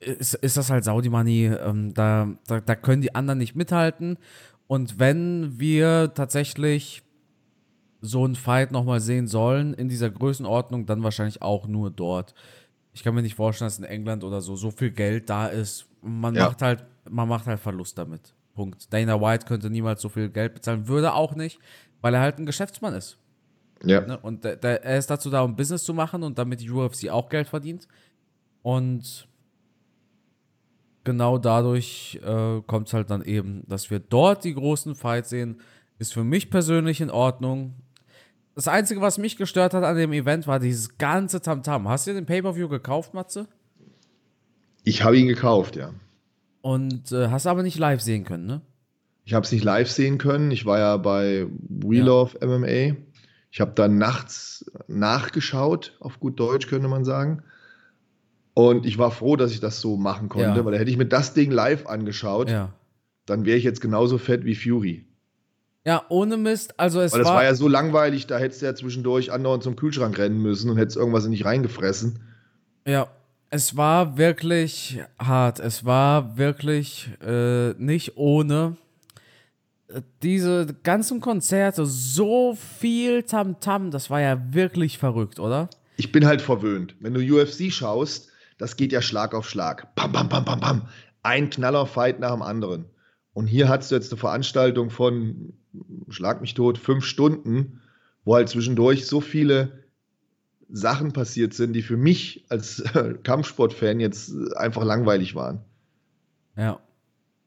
ist, 0.00 0.34
ist 0.34 0.56
das 0.56 0.70
halt 0.70 0.84
Saudi-Money. 0.84 1.46
Ähm, 1.46 1.94
da, 1.94 2.28
da, 2.46 2.60
da 2.60 2.74
können 2.74 3.02
die 3.02 3.14
anderen 3.14 3.38
nicht 3.38 3.56
mithalten. 3.56 4.18
Und 4.66 4.98
wenn 4.98 5.58
wir 5.58 6.12
tatsächlich 6.14 7.02
so 8.00 8.24
einen 8.24 8.34
Fight 8.34 8.72
nochmal 8.72 9.00
sehen 9.00 9.26
sollen 9.26 9.74
in 9.74 9.88
dieser 9.88 10.10
Größenordnung, 10.10 10.86
dann 10.86 11.02
wahrscheinlich 11.02 11.42
auch 11.42 11.66
nur 11.66 11.90
dort. 11.90 12.34
Ich 12.92 13.02
kann 13.02 13.14
mir 13.14 13.22
nicht 13.22 13.34
vorstellen, 13.34 13.66
dass 13.66 13.78
in 13.78 13.84
England 13.84 14.24
oder 14.24 14.40
so 14.40 14.56
so 14.56 14.70
viel 14.70 14.90
Geld 14.90 15.28
da 15.28 15.46
ist. 15.46 15.86
Man 16.02 16.34
ja. 16.34 16.46
macht 16.46 16.62
halt, 16.62 16.84
man 17.08 17.28
macht 17.28 17.46
halt 17.46 17.60
Verlust 17.60 17.98
damit. 17.98 18.34
Punkt. 18.54 18.92
Dana 18.92 19.20
White 19.20 19.46
könnte 19.46 19.70
niemals 19.70 20.00
so 20.00 20.08
viel 20.08 20.30
Geld 20.30 20.54
bezahlen, 20.54 20.88
würde 20.88 21.12
auch 21.12 21.34
nicht, 21.34 21.58
weil 22.00 22.14
er 22.14 22.20
halt 22.20 22.38
ein 22.38 22.46
Geschäftsmann 22.46 22.94
ist. 22.94 23.18
Ja. 23.84 24.00
Ne? 24.00 24.18
Und 24.18 24.44
er 24.44 24.96
ist 24.96 25.10
dazu 25.10 25.28
da, 25.28 25.42
um 25.42 25.54
Business 25.54 25.84
zu 25.84 25.92
machen 25.92 26.22
und 26.22 26.38
damit 26.38 26.60
die 26.60 26.70
UFC 26.70 27.10
auch 27.10 27.28
Geld 27.28 27.48
verdient. 27.48 27.86
Und 28.62 29.28
genau 31.06 31.38
dadurch 31.38 32.20
äh, 32.22 32.60
kommt 32.66 32.88
es 32.88 32.92
halt 32.92 33.08
dann 33.08 33.22
eben, 33.22 33.62
dass 33.66 33.90
wir 33.90 33.98
dort 33.98 34.44
die 34.44 34.52
großen 34.52 34.94
Fights 34.94 35.30
sehen. 35.30 35.62
Ist 35.98 36.12
für 36.12 36.24
mich 36.24 36.50
persönlich 36.50 37.00
in 37.00 37.10
Ordnung. 37.10 37.76
Das 38.54 38.68
Einzige, 38.68 39.00
was 39.00 39.16
mich 39.16 39.38
gestört 39.38 39.72
hat 39.72 39.84
an 39.84 39.96
dem 39.96 40.12
Event, 40.12 40.46
war 40.46 40.60
dieses 40.60 40.98
ganze 40.98 41.40
Tamtam. 41.40 41.86
-Tam. 41.86 41.88
Hast 41.88 42.06
du 42.06 42.12
den 42.12 42.26
Pay-Per-View 42.26 42.68
gekauft, 42.68 43.14
Matze? 43.14 43.48
Ich 44.84 45.02
habe 45.02 45.16
ihn 45.16 45.26
gekauft, 45.26 45.76
ja. 45.76 45.94
Und 46.60 47.12
äh, 47.12 47.28
hast 47.28 47.46
aber 47.46 47.62
nicht 47.62 47.78
live 47.78 48.02
sehen 48.02 48.24
können, 48.24 48.46
ne? 48.46 48.60
Ich 49.24 49.34
habe 49.34 49.44
es 49.44 49.52
nicht 49.52 49.64
live 49.64 49.90
sehen 49.90 50.18
können. 50.18 50.50
Ich 50.50 50.66
war 50.66 50.78
ja 50.78 50.96
bei 50.98 51.46
We 51.68 51.96
ja. 51.96 52.04
Love 52.04 52.46
MMA. 52.46 52.96
Ich 53.50 53.60
habe 53.60 53.72
dann 53.74 53.98
nachts 53.98 54.70
nachgeschaut, 54.86 55.96
auf 56.00 56.20
gut 56.20 56.38
Deutsch 56.38 56.66
könnte 56.66 56.88
man 56.88 57.04
sagen. 57.04 57.42
Und 58.58 58.86
ich 58.86 58.96
war 58.96 59.10
froh, 59.10 59.36
dass 59.36 59.52
ich 59.52 59.60
das 59.60 59.82
so 59.82 59.98
machen 59.98 60.30
konnte, 60.30 60.56
ja. 60.56 60.64
weil 60.64 60.72
da 60.72 60.78
hätte 60.78 60.90
ich 60.90 60.96
mir 60.96 61.04
das 61.04 61.34
Ding 61.34 61.50
live 61.50 61.86
angeschaut, 61.86 62.48
ja. 62.48 62.72
dann 63.26 63.44
wäre 63.44 63.58
ich 63.58 63.64
jetzt 63.64 63.82
genauso 63.82 64.16
fett 64.16 64.46
wie 64.46 64.54
Fury. 64.54 65.04
Ja, 65.84 66.06
ohne 66.08 66.38
Mist. 66.38 66.80
Also 66.80 67.02
es 67.02 67.12
Weil 67.12 67.18
das 67.18 67.28
war, 67.28 67.34
war 67.34 67.44
ja 67.44 67.54
so 67.54 67.68
langweilig, 67.68 68.26
da 68.26 68.38
hättest 68.38 68.62
du 68.62 68.66
ja 68.66 68.74
zwischendurch 68.74 69.30
andauernd 69.30 69.62
zum 69.62 69.76
Kühlschrank 69.76 70.16
rennen 70.16 70.40
müssen 70.40 70.70
und 70.70 70.78
hättest 70.78 70.96
irgendwas 70.96 71.26
in 71.26 71.32
dich 71.32 71.44
reingefressen. 71.44 72.18
Ja, 72.86 73.08
es 73.50 73.76
war 73.76 74.16
wirklich 74.16 75.00
hart. 75.18 75.60
Es 75.60 75.84
war 75.84 76.38
wirklich 76.38 77.10
äh, 77.22 77.74
nicht 77.74 78.16
ohne. 78.16 78.78
Diese 80.22 80.74
ganzen 80.82 81.20
Konzerte, 81.20 81.84
so 81.84 82.56
viel 82.80 83.22
Tamtam, 83.22 83.88
-Tam, 83.88 83.90
das 83.90 84.08
war 84.08 84.22
ja 84.22 84.40
wirklich 84.54 84.96
verrückt, 84.96 85.40
oder? 85.40 85.68
Ich 85.98 86.10
bin 86.10 86.24
halt 86.24 86.40
verwöhnt. 86.40 86.96
Wenn 87.00 87.12
du 87.12 87.20
UFC 87.20 87.70
schaust, 87.70 88.30
das 88.58 88.76
geht 88.76 88.92
ja 88.92 89.02
Schlag 89.02 89.34
auf 89.34 89.48
Schlag. 89.48 89.94
Pam, 89.94 90.12
pam, 90.12 90.28
pam, 90.28 90.44
pam, 90.44 90.60
pam. 90.60 90.88
Ein 91.22 91.50
Knallerfight 91.50 92.20
nach 92.20 92.32
dem 92.32 92.42
anderen. 92.42 92.86
Und 93.32 93.46
hier 93.46 93.68
hast 93.68 93.90
du 93.90 93.94
jetzt 93.94 94.12
eine 94.12 94.18
Veranstaltung 94.18 94.90
von 94.90 95.52
schlag 96.08 96.40
mich 96.40 96.54
tot, 96.54 96.78
fünf 96.78 97.04
Stunden, 97.04 97.80
wo 98.24 98.34
halt 98.34 98.48
zwischendurch 98.48 99.06
so 99.06 99.20
viele 99.20 99.84
Sachen 100.68 101.12
passiert 101.12 101.54
sind, 101.54 101.74
die 101.74 101.82
für 101.82 101.96
mich 101.96 102.44
als 102.48 102.82
Kampfsportfan 103.22 104.00
jetzt 104.00 104.32
einfach 104.56 104.84
langweilig 104.84 105.34
waren. 105.34 105.60
Ja. 106.56 106.80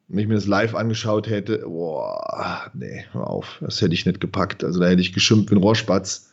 Wenn 0.07 0.19
ich 0.19 0.27
mir 0.27 0.35
das 0.35 0.47
live 0.47 0.73
angeschaut 0.73 1.27
hätte, 1.27 1.59
boah, 1.59 2.71
nee, 2.73 3.05
hör 3.11 3.27
auf, 3.27 3.59
das 3.61 3.81
hätte 3.81 3.93
ich 3.93 4.05
nicht 4.05 4.19
gepackt. 4.19 4.63
Also 4.63 4.79
da 4.79 4.87
hätte 4.87 5.01
ich 5.01 5.13
geschimpft 5.13 5.51
wie 5.51 5.55
ein 5.55 5.61
Rohrspatz. 5.61 6.31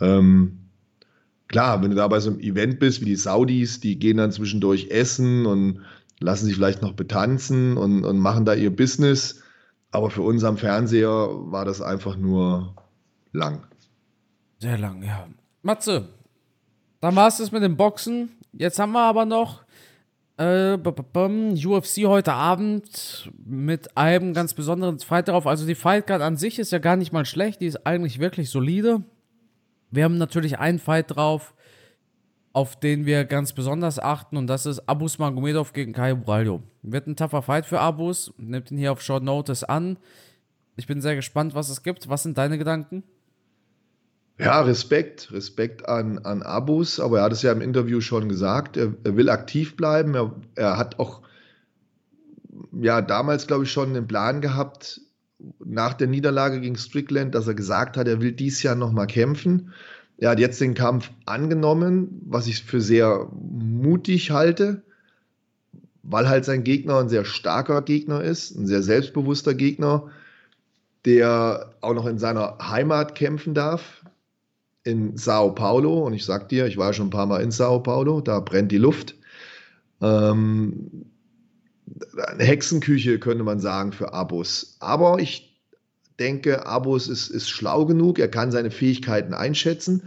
Ähm, 0.00 0.59
klar, 1.50 1.82
wenn 1.82 1.90
du 1.90 1.96
da 1.96 2.06
bei 2.06 2.20
so 2.20 2.30
einem 2.30 2.40
Event 2.40 2.78
bist, 2.78 3.00
wie 3.00 3.06
die 3.06 3.16
Saudis, 3.16 3.80
die 3.80 3.98
gehen 3.98 4.18
dann 4.18 4.30
zwischendurch 4.30 4.88
essen 4.90 5.46
und 5.46 5.80
lassen 6.20 6.46
sich 6.46 6.54
vielleicht 6.54 6.80
noch 6.80 6.92
betanzen 6.92 7.76
und, 7.76 8.04
und 8.04 8.18
machen 8.18 8.44
da 8.44 8.54
ihr 8.54 8.74
Business. 8.74 9.42
Aber 9.90 10.10
für 10.10 10.22
uns 10.22 10.44
am 10.44 10.56
Fernseher 10.56 11.10
war 11.10 11.64
das 11.64 11.82
einfach 11.82 12.16
nur 12.16 12.76
lang. 13.32 13.66
Sehr 14.58 14.78
lang, 14.78 15.02
ja. 15.02 15.26
Matze, 15.62 16.08
dann 17.00 17.16
war 17.16 17.26
es 17.26 17.38
das 17.38 17.50
mit 17.50 17.64
dem 17.64 17.76
Boxen. 17.76 18.30
Jetzt 18.52 18.78
haben 18.78 18.92
wir 18.92 19.02
aber 19.02 19.24
noch 19.24 19.62
äh, 20.36 20.74
UFC 20.76 22.04
heute 22.04 22.32
Abend 22.32 23.28
mit 23.44 23.96
einem 23.96 24.34
ganz 24.34 24.54
besonderen 24.54 25.00
Fight 25.00 25.26
darauf. 25.26 25.48
Also 25.48 25.66
die 25.66 25.74
Fightcard 25.74 26.22
an 26.22 26.36
sich 26.36 26.60
ist 26.60 26.70
ja 26.70 26.78
gar 26.78 26.94
nicht 26.94 27.12
mal 27.12 27.26
schlecht, 27.26 27.60
die 27.60 27.66
ist 27.66 27.86
eigentlich 27.86 28.20
wirklich 28.20 28.50
solide. 28.50 29.02
Wir 29.90 30.04
haben 30.04 30.18
natürlich 30.18 30.58
einen 30.58 30.78
Fight 30.78 31.16
drauf, 31.16 31.54
auf 32.52 32.78
den 32.78 33.06
wir 33.06 33.24
ganz 33.24 33.52
besonders 33.52 33.98
achten 33.98 34.36
und 34.36 34.46
das 34.46 34.66
ist 34.66 34.88
Abus 34.88 35.18
Magomedov 35.18 35.72
gegen 35.72 35.92
Kai 35.92 36.14
Braglio. 36.14 36.62
Wird 36.82 37.06
ein 37.06 37.16
tougher 37.16 37.42
Fight 37.42 37.66
für 37.66 37.80
Abus, 37.80 38.32
nimmt 38.38 38.70
ihn 38.70 38.78
hier 38.78 38.92
auf 38.92 39.02
Short 39.02 39.22
Notice 39.22 39.64
an. 39.64 39.98
Ich 40.76 40.86
bin 40.86 41.00
sehr 41.00 41.14
gespannt, 41.14 41.54
was 41.54 41.68
es 41.68 41.82
gibt. 41.82 42.08
Was 42.08 42.22
sind 42.22 42.38
deine 42.38 42.58
Gedanken? 42.58 43.02
Ja, 44.38 44.62
Respekt, 44.62 45.30
Respekt 45.32 45.86
an, 45.86 46.18
an 46.20 46.42
Abus, 46.42 46.98
aber 46.98 47.18
er 47.18 47.24
hat 47.24 47.32
es 47.32 47.42
ja 47.42 47.52
im 47.52 47.60
Interview 47.60 48.00
schon 48.00 48.28
gesagt, 48.28 48.78
er, 48.78 48.94
er 49.04 49.16
will 49.16 49.28
aktiv 49.28 49.76
bleiben. 49.76 50.14
Er, 50.14 50.34
er 50.54 50.78
hat 50.78 50.98
auch 50.98 51.20
ja 52.72 53.02
damals, 53.02 53.46
glaube 53.46 53.64
ich, 53.64 53.72
schon 53.72 53.90
einen 53.90 54.06
Plan 54.06 54.40
gehabt, 54.40 55.02
nach 55.64 55.94
der 55.94 56.06
Niederlage 56.06 56.60
gegen 56.60 56.76
Strickland, 56.76 57.34
dass 57.34 57.46
er 57.46 57.54
gesagt 57.54 57.96
hat, 57.96 58.08
er 58.08 58.20
will 58.20 58.32
dies 58.32 58.62
Jahr 58.62 58.74
nochmal 58.74 59.06
kämpfen. 59.06 59.72
Er 60.18 60.30
hat 60.30 60.38
jetzt 60.38 60.60
den 60.60 60.74
Kampf 60.74 61.10
angenommen, 61.24 62.20
was 62.26 62.46
ich 62.46 62.62
für 62.62 62.80
sehr 62.80 63.28
mutig 63.32 64.30
halte, 64.30 64.82
weil 66.02 66.28
halt 66.28 66.44
sein 66.44 66.64
Gegner 66.64 66.98
ein 66.98 67.08
sehr 67.08 67.24
starker 67.24 67.82
Gegner 67.82 68.22
ist, 68.22 68.54
ein 68.54 68.66
sehr 68.66 68.82
selbstbewusster 68.82 69.54
Gegner, 69.54 70.10
der 71.04 71.74
auch 71.80 71.94
noch 71.94 72.06
in 72.06 72.18
seiner 72.18 72.58
Heimat 72.60 73.14
kämpfen 73.14 73.54
darf, 73.54 74.04
in 74.84 75.16
Sao 75.16 75.52
Paulo. 75.52 76.06
Und 76.06 76.12
ich 76.12 76.26
sag 76.26 76.48
dir, 76.50 76.66
ich 76.66 76.76
war 76.76 76.92
schon 76.92 77.06
ein 77.06 77.10
paar 77.10 77.26
Mal 77.26 77.42
in 77.42 77.50
Sao 77.50 77.80
Paulo, 77.80 78.20
da 78.20 78.40
brennt 78.40 78.72
die 78.72 78.78
Luft. 78.78 79.14
Ähm, 80.02 81.06
eine 82.26 82.44
Hexenküche 82.44 83.18
könnte 83.18 83.44
man 83.44 83.60
sagen 83.60 83.92
für 83.92 84.12
Abus. 84.12 84.76
Aber 84.80 85.18
ich 85.18 85.58
denke, 86.18 86.66
Abus 86.66 87.08
ist, 87.08 87.28
ist 87.28 87.48
schlau 87.48 87.86
genug, 87.86 88.18
er 88.18 88.28
kann 88.28 88.52
seine 88.52 88.70
Fähigkeiten 88.70 89.34
einschätzen. 89.34 90.02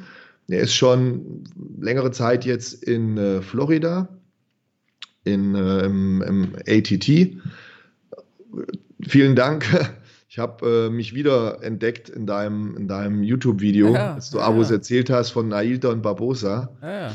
Er 0.48 0.62
ist 0.62 0.76
schon 0.76 1.44
längere 1.80 2.12
Zeit 2.12 2.46
jetzt 2.46 2.84
in 2.84 3.18
äh, 3.18 3.42
Florida, 3.42 4.10
in, 5.24 5.56
äh, 5.56 5.86
im, 5.86 6.22
im, 6.22 6.56
ATT. 6.68 7.38
Vielen 9.08 9.36
Dank. 9.36 9.66
Ich 10.34 10.40
habe 10.40 10.88
äh, 10.88 10.90
mich 10.90 11.14
wieder 11.14 11.62
entdeckt 11.62 12.10
in 12.10 12.26
deinem, 12.26 12.76
in 12.76 12.88
deinem 12.88 13.22
YouTube-Video, 13.22 13.94
ja, 13.94 14.16
als 14.16 14.32
du 14.32 14.40
ja. 14.40 14.46
Abus 14.46 14.72
erzählt 14.72 15.12
hast 15.12 15.30
von 15.30 15.54
Ailta 15.54 15.90
und 15.90 16.02
Barbosa. 16.02 16.76
Ja, 16.82 17.14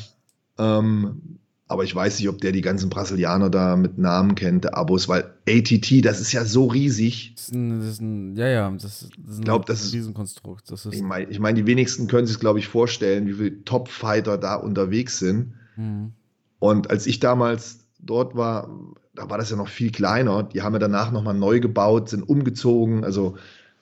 ähm, 0.58 1.37
aber 1.70 1.84
ich 1.84 1.94
weiß 1.94 2.18
nicht, 2.18 2.30
ob 2.30 2.40
der 2.40 2.52
die 2.52 2.62
ganzen 2.62 2.88
Brasilianer 2.88 3.50
da 3.50 3.76
mit 3.76 3.98
Namen 3.98 4.34
kennt, 4.34 4.64
der 4.64 4.76
Abos, 4.76 5.06
weil 5.06 5.34
ATT, 5.46 6.02
das 6.02 6.18
ist 6.18 6.32
ja 6.32 6.46
so 6.46 6.66
riesig. 6.66 7.34
Das 7.36 7.44
ist 7.44 7.54
ein, 7.54 7.80
das 7.80 7.88
ist 7.90 8.00
ein 8.00 8.36
ja, 8.36 8.48
ja, 8.48 8.70
das 8.70 8.84
ist, 8.84 9.10
das 9.18 9.34
ist 9.34 9.38
ein, 9.40 9.44
glaub, 9.44 9.66
das 9.66 9.84
ein 9.84 9.90
Riesenkonstrukt. 9.90 10.70
Das 10.70 10.86
ist 10.86 10.94
ich 10.94 11.02
meine, 11.02 11.30
ich 11.30 11.38
mein, 11.38 11.54
die 11.56 11.66
wenigsten 11.66 12.08
können 12.08 12.26
sich, 12.26 12.40
glaube 12.40 12.58
ich, 12.58 12.68
vorstellen, 12.68 13.26
wie 13.26 13.34
viele 13.34 13.64
Top-Fighter 13.64 14.38
da 14.38 14.54
unterwegs 14.54 15.18
sind. 15.18 15.52
Mhm. 15.76 16.12
Und 16.58 16.90
als 16.90 17.06
ich 17.06 17.20
damals 17.20 17.80
dort 17.98 18.34
war, 18.34 18.70
da 19.14 19.28
war 19.28 19.36
das 19.36 19.50
ja 19.50 19.56
noch 19.56 19.68
viel 19.68 19.92
kleiner. 19.92 20.44
Die 20.44 20.62
haben 20.62 20.72
ja 20.72 20.78
danach 20.78 21.12
nochmal 21.12 21.34
neu 21.34 21.60
gebaut, 21.60 22.08
sind 22.08 22.26
umgezogen. 22.26 23.04
Also, 23.04 23.36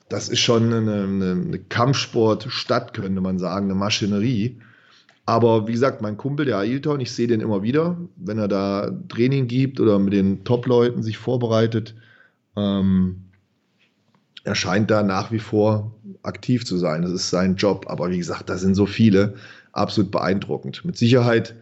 das 0.08 0.28
ist 0.28 0.40
schon 0.40 0.72
eine, 0.72 1.04
eine, 1.04 1.32
eine 1.32 1.58
Kampfsportstadt, 1.60 2.94
könnte 2.94 3.20
man 3.20 3.38
sagen, 3.38 3.66
eine 3.66 3.76
Maschinerie. 3.76 4.58
Aber 5.26 5.66
wie 5.66 5.72
gesagt, 5.72 6.00
mein 6.02 6.16
Kumpel, 6.16 6.46
der 6.46 6.58
Ailton, 6.58 7.00
ich 7.00 7.10
sehe 7.10 7.26
den 7.26 7.40
immer 7.40 7.62
wieder, 7.62 7.96
wenn 8.16 8.38
er 8.38 8.46
da 8.46 8.92
Training 9.08 9.48
gibt 9.48 9.80
oder 9.80 9.98
mit 9.98 10.12
den 10.12 10.44
Top-Leuten 10.44 11.02
sich 11.02 11.18
vorbereitet. 11.18 11.96
Ähm, 12.56 13.24
er 14.44 14.54
scheint 14.54 14.88
da 14.88 15.02
nach 15.02 15.32
wie 15.32 15.40
vor 15.40 15.92
aktiv 16.22 16.64
zu 16.64 16.78
sein. 16.78 17.02
Das 17.02 17.10
ist 17.10 17.30
sein 17.30 17.56
Job. 17.56 17.86
Aber 17.88 18.10
wie 18.10 18.18
gesagt, 18.18 18.48
da 18.48 18.56
sind 18.56 18.76
so 18.76 18.86
viele 18.86 19.34
absolut 19.72 20.12
beeindruckend. 20.12 20.84
Mit 20.84 20.96
Sicherheit 20.96 21.56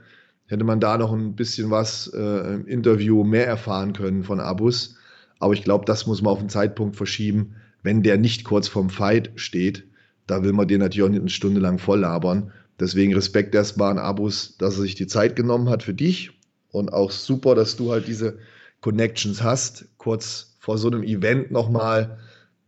hätte 0.46 0.64
man 0.64 0.80
da 0.80 0.98
noch 0.98 1.12
ein 1.12 1.34
bisschen 1.34 1.70
was 1.70 2.08
äh, 2.08 2.54
im 2.54 2.66
Interview 2.66 3.24
mehr 3.24 3.46
erfahren 3.46 3.94
können 3.94 4.24
von 4.24 4.40
Abus. 4.40 4.96
Aber 5.38 5.54
ich 5.54 5.64
glaube, 5.64 5.86
das 5.86 6.06
muss 6.06 6.20
man 6.20 6.34
auf 6.34 6.40
den 6.40 6.50
Zeitpunkt 6.50 6.96
verschieben, 6.96 7.54
wenn 7.82 8.02
der 8.02 8.18
nicht 8.18 8.44
kurz 8.44 8.68
vorm 8.68 8.90
Fight 8.90 9.32
steht. 9.36 9.84
Da 10.26 10.42
will 10.42 10.52
man 10.52 10.68
den 10.68 10.80
natürlich 10.80 11.02
auch 11.04 11.10
nicht 11.10 11.20
eine 11.20 11.30
Stunde 11.30 11.60
lang 11.60 11.78
voll 11.78 12.00
labern. 12.00 12.52
Deswegen 12.80 13.14
Respekt 13.14 13.54
erstmal 13.54 13.92
an 13.92 13.98
Abus, 13.98 14.56
dass 14.58 14.76
er 14.76 14.82
sich 14.82 14.94
die 14.94 15.06
Zeit 15.06 15.36
genommen 15.36 15.68
hat 15.68 15.82
für 15.82 15.94
dich 15.94 16.32
und 16.70 16.92
auch 16.92 17.10
super, 17.10 17.54
dass 17.54 17.76
du 17.76 17.92
halt 17.92 18.08
diese 18.08 18.38
Connections 18.80 19.42
hast, 19.42 19.86
kurz 19.96 20.56
vor 20.58 20.78
so 20.78 20.88
einem 20.88 21.02
Event 21.02 21.50
nochmal 21.50 22.18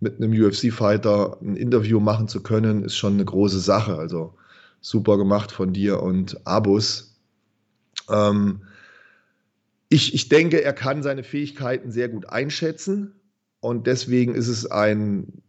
mit 0.01 0.17
einem 0.17 0.33
UFC-Fighter 0.33 1.39
ein 1.43 1.57
Interview 1.57 2.01
machen 2.01 2.29
zu 2.29 2.43
können, 2.43 2.85
ist 2.85 2.97
schon 2.97 3.15
eine 3.15 3.25
große 3.25 3.59
Sache. 3.61 3.97
Also 3.97 4.35
super 4.81 5.19
gemacht 5.19 5.51
von 5.51 5.73
dir 5.73 6.03
und 6.03 6.47
Abus. 6.47 7.17
Ähm, 8.09 8.63
ich, 9.89 10.15
ich 10.15 10.29
denke, 10.29 10.63
er 10.63 10.73
kann 10.73 11.03
seine 11.03 11.25
Fähigkeiten 11.25 11.91
sehr 11.91 12.09
gut 12.09 12.29
einschätzen 12.29 13.13
und 13.61 13.87
deswegen 13.87 14.35
ist 14.35 14.49
es 14.49 14.71
ein 14.71 15.43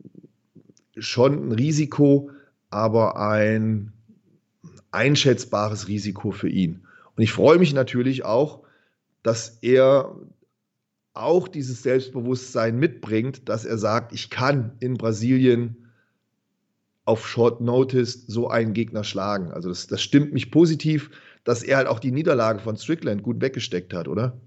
schon 0.97 1.49
ein 1.49 1.51
Risiko, 1.51 2.31
aber 2.69 3.19
ein 3.19 3.93
einschätzbares 4.91 5.87
Risiko 5.87 6.31
für 6.31 6.49
ihn. 6.49 6.85
Und 7.15 7.23
ich 7.23 7.31
freue 7.31 7.59
mich 7.59 7.73
natürlich 7.73 8.25
auch, 8.25 8.63
dass 9.23 9.57
er 9.61 10.15
auch 11.13 11.47
dieses 11.47 11.83
Selbstbewusstsein 11.83 12.77
mitbringt, 12.77 13.49
dass 13.49 13.65
er 13.65 13.77
sagt, 13.77 14.13
ich 14.13 14.29
kann 14.29 14.73
in 14.79 14.95
Brasilien 14.95 15.87
auf 17.05 17.27
Short 17.27 17.61
Notice 17.61 18.25
so 18.27 18.49
einen 18.49 18.73
Gegner 18.73 19.03
schlagen. 19.03 19.51
Also 19.51 19.69
das, 19.69 19.87
das 19.87 20.01
stimmt 20.01 20.33
mich 20.33 20.51
positiv, 20.51 21.09
dass 21.43 21.63
er 21.63 21.77
halt 21.77 21.87
auch 21.87 21.99
die 21.99 22.11
Niederlage 22.11 22.59
von 22.59 22.77
Strickland 22.77 23.23
gut 23.23 23.41
weggesteckt 23.41 23.93
hat, 23.93 24.07
oder? 24.07 24.37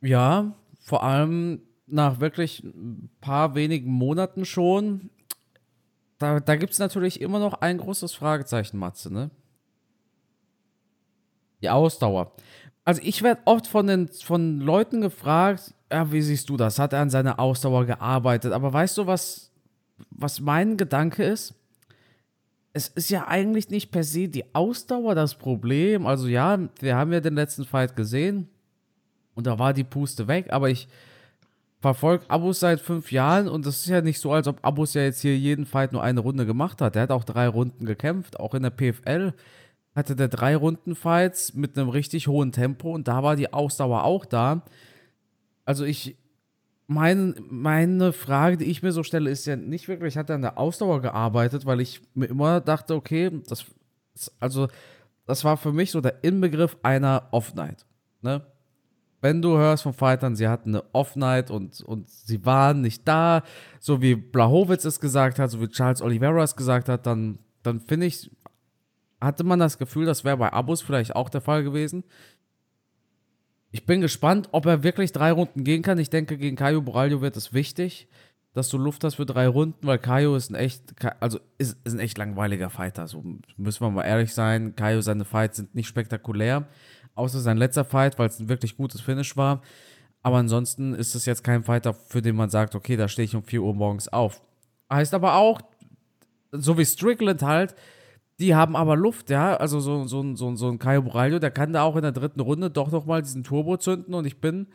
Ja, 0.00 0.54
vor 0.80 1.02
allem 1.02 1.62
nach 1.86 2.20
wirklich 2.20 2.62
ein 2.62 3.08
paar 3.20 3.54
wenigen 3.54 3.90
Monaten 3.90 4.44
schon. 4.44 5.10
Da, 6.18 6.40
da 6.40 6.56
gibt 6.56 6.72
es 6.72 6.78
natürlich 6.78 7.20
immer 7.20 7.38
noch 7.38 7.54
ein 7.54 7.78
großes 7.78 8.14
Fragezeichen, 8.14 8.78
Matze, 8.78 9.12
ne? 9.12 9.30
Die 11.62 11.70
Ausdauer. 11.70 12.32
Also 12.84 13.02
ich 13.04 13.22
werde 13.22 13.42
oft 13.44 13.66
von 13.66 13.86
den 13.86 14.08
von 14.08 14.60
Leuten 14.60 15.00
gefragt, 15.00 15.74
ja, 15.90 16.10
wie 16.12 16.22
siehst 16.22 16.48
du 16.48 16.56
das? 16.56 16.78
Hat 16.78 16.92
er 16.92 17.00
an 17.00 17.10
seiner 17.10 17.38
Ausdauer 17.38 17.84
gearbeitet? 17.84 18.52
Aber 18.52 18.72
weißt 18.72 18.98
du, 18.98 19.06
was, 19.06 19.52
was 20.10 20.40
mein 20.40 20.76
Gedanke 20.76 21.24
ist? 21.24 21.54
Es 22.72 22.88
ist 22.88 23.10
ja 23.10 23.26
eigentlich 23.26 23.70
nicht 23.70 23.90
per 23.90 24.04
se 24.04 24.28
die 24.28 24.54
Ausdauer 24.54 25.14
das 25.14 25.34
Problem. 25.34 26.06
Also 26.06 26.28
ja, 26.28 26.58
wir 26.80 26.96
haben 26.96 27.12
ja 27.12 27.20
den 27.20 27.34
letzten 27.34 27.64
Fight 27.64 27.96
gesehen 27.96 28.48
und 29.34 29.46
da 29.46 29.58
war 29.58 29.72
die 29.72 29.84
Puste 29.84 30.28
weg, 30.28 30.46
aber 30.50 30.70
ich 30.70 30.88
verfolge 31.80 32.28
Abus 32.28 32.60
seit 32.60 32.80
fünf 32.80 33.12
Jahren 33.12 33.48
und 33.48 33.66
es 33.66 33.80
ist 33.80 33.88
ja 33.88 34.00
nicht 34.00 34.20
so, 34.20 34.32
als 34.32 34.48
ob 34.48 34.64
Abus 34.64 34.94
ja 34.94 35.02
jetzt 35.02 35.20
hier 35.20 35.36
jeden 35.36 35.64
Fight 35.64 35.92
nur 35.92 36.02
eine 36.02 36.20
Runde 36.20 36.46
gemacht 36.46 36.80
hat. 36.80 36.96
Er 36.96 37.02
hat 37.02 37.10
auch 37.10 37.24
drei 37.24 37.46
Runden 37.48 37.86
gekämpft, 37.86 38.40
auch 38.40 38.54
in 38.54 38.62
der 38.62 38.70
PFL 38.70 39.32
hatte 39.94 40.14
der 40.14 40.28
drei 40.28 40.54
Runden 40.56 40.94
Fights 40.94 41.54
mit 41.54 41.76
einem 41.76 41.88
richtig 41.88 42.28
hohen 42.28 42.52
Tempo 42.52 42.94
und 42.94 43.08
da 43.08 43.22
war 43.22 43.36
die 43.36 43.52
Ausdauer 43.52 44.04
auch 44.04 44.24
da. 44.24 44.62
Also 45.64 45.84
ich 45.84 46.16
mein, 46.88 47.34
meine 47.48 48.12
Frage, 48.12 48.56
die 48.56 48.64
ich 48.64 48.82
mir 48.82 48.92
so 48.92 49.02
stelle, 49.02 49.30
ist 49.30 49.46
ja 49.46 49.56
nicht 49.56 49.88
wirklich, 49.88 50.16
hat 50.16 50.30
er 50.30 50.36
an 50.36 50.42
der 50.42 50.58
Ausdauer 50.58 51.02
gearbeitet, 51.02 51.66
weil 51.66 51.80
ich 51.80 52.00
mir 52.14 52.26
immer 52.26 52.60
dachte, 52.60 52.94
okay, 52.94 53.30
das, 53.46 53.66
also, 54.40 54.68
das 55.26 55.44
war 55.44 55.58
für 55.58 55.72
mich 55.72 55.90
so 55.90 56.00
der 56.00 56.24
Inbegriff 56.24 56.78
einer 56.82 57.28
Off-Night. 57.30 57.84
Ne? 58.22 58.42
Wenn 59.20 59.42
du 59.42 59.56
hörst 59.56 59.82
von 59.82 59.92
Fightern, 59.92 60.36
sie 60.36 60.46
hatten 60.46 60.70
eine 60.70 60.84
Off-Night 60.92 61.50
und, 61.50 61.80
und 61.80 62.08
sie 62.08 62.44
waren 62.46 62.82
nicht 62.82 63.06
da, 63.06 63.42
so 63.80 64.00
wie 64.00 64.14
Blachowitz 64.14 64.84
es 64.84 65.00
gesagt 65.00 65.38
hat, 65.38 65.50
so 65.50 65.60
wie 65.60 65.68
Charles 65.68 66.02
Oliveira 66.02 66.42
es 66.42 66.54
gesagt 66.54 66.88
hat, 66.88 67.06
dann, 67.06 67.38
dann 67.62 67.80
finde 67.80 68.06
ich, 68.06 68.30
hatte 69.20 69.42
man 69.42 69.58
das 69.58 69.78
Gefühl, 69.78 70.06
das 70.06 70.24
wäre 70.24 70.36
bei 70.36 70.52
Abos 70.52 70.82
vielleicht 70.82 71.16
auch 71.16 71.28
der 71.28 71.40
Fall 71.40 71.64
gewesen. 71.64 72.04
Ich 73.70 73.84
bin 73.84 74.00
gespannt, 74.00 74.48
ob 74.52 74.66
er 74.66 74.82
wirklich 74.82 75.12
drei 75.12 75.32
Runden 75.32 75.64
gehen 75.64 75.82
kann. 75.82 75.98
Ich 75.98 76.10
denke, 76.10 76.38
gegen 76.38 76.56
Caio 76.56 76.80
Boralho 76.80 77.20
wird 77.20 77.36
es 77.36 77.52
wichtig, 77.52 78.08
dass 78.54 78.68
du 78.70 78.78
Luft 78.78 79.04
hast 79.04 79.16
für 79.16 79.26
drei 79.26 79.46
Runden, 79.46 79.86
weil 79.86 79.98
Caio 79.98 80.34
ist 80.36 80.50
ein 80.50 80.54
echt, 80.54 80.94
also 81.20 81.38
ist, 81.58 81.76
ist 81.84 81.92
ein 81.92 82.00
echt 82.00 82.16
langweiliger 82.16 82.70
Fighter. 82.70 83.06
So 83.08 83.22
müssen 83.56 83.80
wir 83.82 83.90
mal 83.90 84.04
ehrlich 84.04 84.32
sein. 84.32 84.74
Caio, 84.74 85.02
seine 85.02 85.24
Fights 85.24 85.58
sind 85.58 85.74
nicht 85.74 85.88
spektakulär, 85.88 86.66
außer 87.18 87.40
sein 87.40 87.56
letzter 87.58 87.84
Fight, 87.84 88.18
weil 88.18 88.28
es 88.28 88.38
ein 88.38 88.48
wirklich 88.48 88.76
gutes 88.76 89.00
Finish 89.00 89.36
war. 89.36 89.62
Aber 90.22 90.38
ansonsten 90.38 90.94
ist 90.94 91.14
es 91.14 91.26
jetzt 91.26 91.44
kein 91.44 91.64
Fighter, 91.64 91.94
für 91.94 92.22
den 92.22 92.36
man 92.36 92.50
sagt, 92.50 92.74
okay, 92.74 92.96
da 92.96 93.08
stehe 93.08 93.24
ich 93.24 93.36
um 93.36 93.42
4 93.42 93.62
Uhr 93.62 93.74
morgens 93.74 94.08
auf. 94.08 94.42
Heißt 94.90 95.14
aber 95.14 95.34
auch, 95.36 95.60
so 96.52 96.78
wie 96.78 96.84
Strickland 96.84 97.42
halt, 97.42 97.74
die 98.40 98.54
haben 98.54 98.76
aber 98.76 98.96
Luft, 98.96 99.30
ja. 99.30 99.56
Also 99.56 99.80
so, 99.80 100.06
so, 100.06 100.34
so, 100.36 100.54
so 100.54 100.68
ein 100.68 100.78
Caio 100.78 101.02
Boralho, 101.02 101.38
der 101.38 101.50
kann 101.50 101.72
da 101.72 101.82
auch 101.82 101.96
in 101.96 102.02
der 102.02 102.12
dritten 102.12 102.40
Runde 102.40 102.70
doch 102.70 102.90
nochmal 102.90 103.22
diesen 103.22 103.44
Turbo 103.44 103.76
zünden 103.76 104.14
und 104.14 104.26
ich 104.26 104.40
bin 104.40 104.68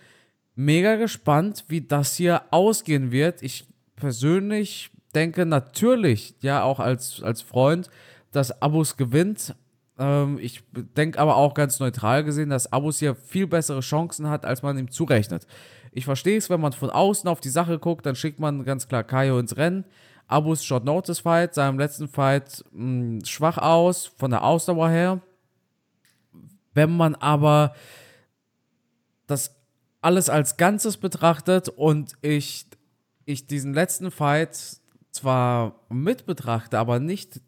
mega 0.55 0.95
gespannt, 0.95 1.65
wie 1.67 1.81
das 1.81 2.15
hier 2.15 2.43
ausgehen 2.51 3.11
wird. 3.11 3.41
Ich 3.41 3.65
persönlich 3.95 4.91
denke 5.15 5.45
natürlich, 5.45 6.35
ja, 6.41 6.63
auch 6.63 6.79
als, 6.79 7.21
als 7.23 7.41
Freund, 7.41 7.89
dass 8.31 8.61
Abus 8.61 8.97
gewinnt. 8.97 9.55
Ähm, 9.97 10.39
ich 10.41 10.63
denke 10.73 11.19
aber 11.19 11.35
auch 11.35 11.53
ganz 11.53 11.79
neutral 11.79 12.23
gesehen, 12.23 12.49
dass 12.49 12.71
Abus 12.71 12.99
hier 12.99 13.15
viel 13.15 13.47
bessere 13.47 13.81
Chancen 13.81 14.29
hat, 14.29 14.45
als 14.45 14.63
man 14.63 14.77
ihm 14.77 14.91
zurechnet. 14.91 15.47
Ich 15.91 16.05
verstehe 16.05 16.37
es, 16.37 16.49
wenn 16.49 16.61
man 16.61 16.73
von 16.73 16.89
außen 16.89 17.29
auf 17.29 17.39
die 17.39 17.49
Sache 17.49 17.77
guckt, 17.77 18.05
dann 18.05 18.15
schickt 18.15 18.39
man 18.39 18.63
ganz 18.63 18.87
klar 18.87 19.03
Kaio 19.03 19.37
ins 19.39 19.57
Rennen. 19.57 19.85
Abus 20.27 20.63
Short 20.63 20.85
Notice 20.85 21.19
Fight 21.19 21.57
im 21.57 21.77
letzten 21.77 22.07
Fight 22.07 22.63
mh, 22.71 22.79
hm, 22.79 23.25
schwach 23.25 23.57
aus, 23.57 24.07
von 24.17 24.31
der 24.31 24.43
Ausdauer 24.43 24.89
her. 24.89 25.21
Wenn 26.73 26.95
man 26.95 27.13
aber 27.15 27.75
das 29.27 29.55
alles 30.01 30.29
als 30.29 30.57
Ganzes 30.57 30.97
betrachtet 30.97 31.69
und 31.69 32.13
ich, 32.21 32.65
ich 33.25 33.47
diesen 33.47 33.73
letzten 33.73 34.11
Fight 34.11 34.57
zwar 35.11 35.79
mit 35.89 36.25
betrachte, 36.25 36.79
aber 36.79 36.99
nicht 36.99 37.41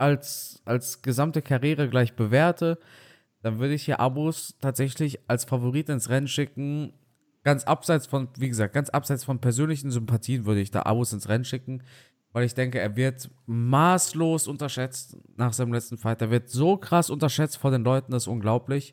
als, 0.00 0.62
als 0.64 1.02
gesamte 1.02 1.42
Karriere 1.42 1.88
gleich 1.88 2.14
bewerte, 2.14 2.78
dann 3.42 3.58
würde 3.58 3.74
ich 3.74 3.84
hier 3.84 4.00
Abus 4.00 4.56
tatsächlich 4.60 5.20
als 5.28 5.44
Favorit 5.44 5.88
ins 5.88 6.10
Rennen 6.10 6.28
schicken. 6.28 6.92
Ganz 7.42 7.64
abseits 7.64 8.06
von, 8.06 8.28
wie 8.36 8.48
gesagt, 8.48 8.74
ganz 8.74 8.90
abseits 8.90 9.24
von 9.24 9.40
persönlichen 9.40 9.90
Sympathien 9.90 10.44
würde 10.44 10.60
ich 10.60 10.70
da 10.70 10.82
Abus 10.82 11.12
ins 11.12 11.28
Rennen 11.28 11.44
schicken 11.44 11.82
weil 12.32 12.44
ich 12.44 12.54
denke, 12.54 12.78
er 12.78 12.96
wird 12.96 13.30
maßlos 13.46 14.46
unterschätzt 14.46 15.16
nach 15.36 15.52
seinem 15.52 15.72
letzten 15.72 15.98
Fight. 15.98 16.22
Er 16.22 16.30
wird 16.30 16.48
so 16.48 16.76
krass 16.76 17.10
unterschätzt 17.10 17.56
von 17.56 17.72
den 17.72 17.82
Leuten, 17.82 18.12
das 18.12 18.24
ist 18.24 18.28
unglaublich. 18.28 18.92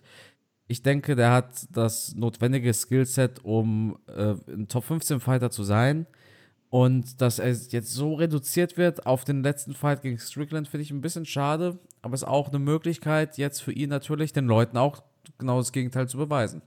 Ich 0.67 0.82
denke, 0.82 1.15
der 1.15 1.32
hat 1.32 1.67
das 1.72 2.15
notwendige 2.15 2.74
Skillset, 2.74 3.43
um 3.43 3.98
äh, 4.08 4.36
ein 4.52 4.67
Top 4.67 4.84
15 4.84 5.20
Fighter 5.20 5.50
zu 5.50 5.63
sein. 5.63 6.08
Und 6.69 7.21
dass 7.21 7.39
er 7.39 7.49
jetzt 7.49 7.93
so 7.93 8.15
reduziert 8.15 8.77
wird 8.77 9.06
auf 9.06 9.23
den 9.23 9.41
letzten 9.41 9.73
Fight 9.73 10.01
gegen 10.01 10.19
Strickland, 10.19 10.67
finde 10.67 10.84
ich 10.84 10.91
ein 10.91 11.01
bisschen 11.01 11.25
schade. 11.25 11.80
Aber 12.01 12.13
es 12.13 12.23
ist 12.23 12.27
auch 12.27 12.49
eine 12.49 12.60
Möglichkeit, 12.60 13.38
jetzt 13.38 13.62
für 13.62 13.71
ihn 13.71 13.89
natürlich 13.89 14.34
den 14.34 14.45
Leuten 14.45 14.77
auch 14.77 15.01
genau 15.38 15.58
das 15.60 15.71
Gegenteil 15.71 16.10
zu 16.10 16.17
beweisen. 16.17 16.62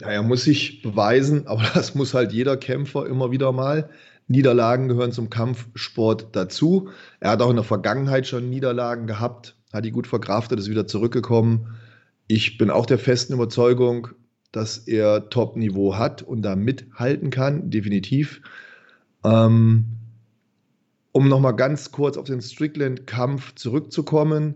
Ja, 0.00 0.08
er 0.08 0.22
muss 0.22 0.44
sich 0.44 0.80
beweisen, 0.80 1.46
aber 1.46 1.64
das 1.74 1.94
muss 1.94 2.14
halt 2.14 2.32
jeder 2.32 2.56
Kämpfer 2.56 3.06
immer 3.06 3.30
wieder 3.30 3.52
mal. 3.52 3.90
Niederlagen 4.26 4.88
gehören 4.88 5.12
zum 5.12 5.28
Kampfsport 5.28 6.28
dazu. 6.32 6.88
Er 7.18 7.32
hat 7.32 7.42
auch 7.42 7.50
in 7.50 7.56
der 7.56 7.64
Vergangenheit 7.64 8.26
schon 8.26 8.48
Niederlagen 8.48 9.06
gehabt, 9.06 9.56
hat 9.72 9.84
die 9.84 9.90
gut 9.90 10.06
verkraftet, 10.06 10.58
ist 10.58 10.70
wieder 10.70 10.86
zurückgekommen. 10.86 11.76
Ich 12.28 12.56
bin 12.56 12.70
auch 12.70 12.86
der 12.86 13.00
festen 13.00 13.32
Überzeugung, 13.32 14.08
dass 14.52 14.78
er 14.78 15.30
Top-Niveau 15.30 15.96
hat 15.96 16.22
und 16.22 16.42
da 16.42 16.56
mithalten 16.56 17.30
kann, 17.30 17.70
definitiv. 17.70 18.42
Ähm, 19.24 19.84
um 21.12 21.28
nochmal 21.28 21.56
ganz 21.56 21.90
kurz 21.92 22.16
auf 22.16 22.24
den 22.24 22.40
Strickland-Kampf 22.40 23.54
zurückzukommen. 23.54 24.54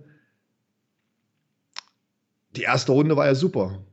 Die 2.57 2.63
erste 2.63 2.93
Runde 2.93 3.17
war 3.17 3.27
ja 3.27 3.35
super. 3.35 3.85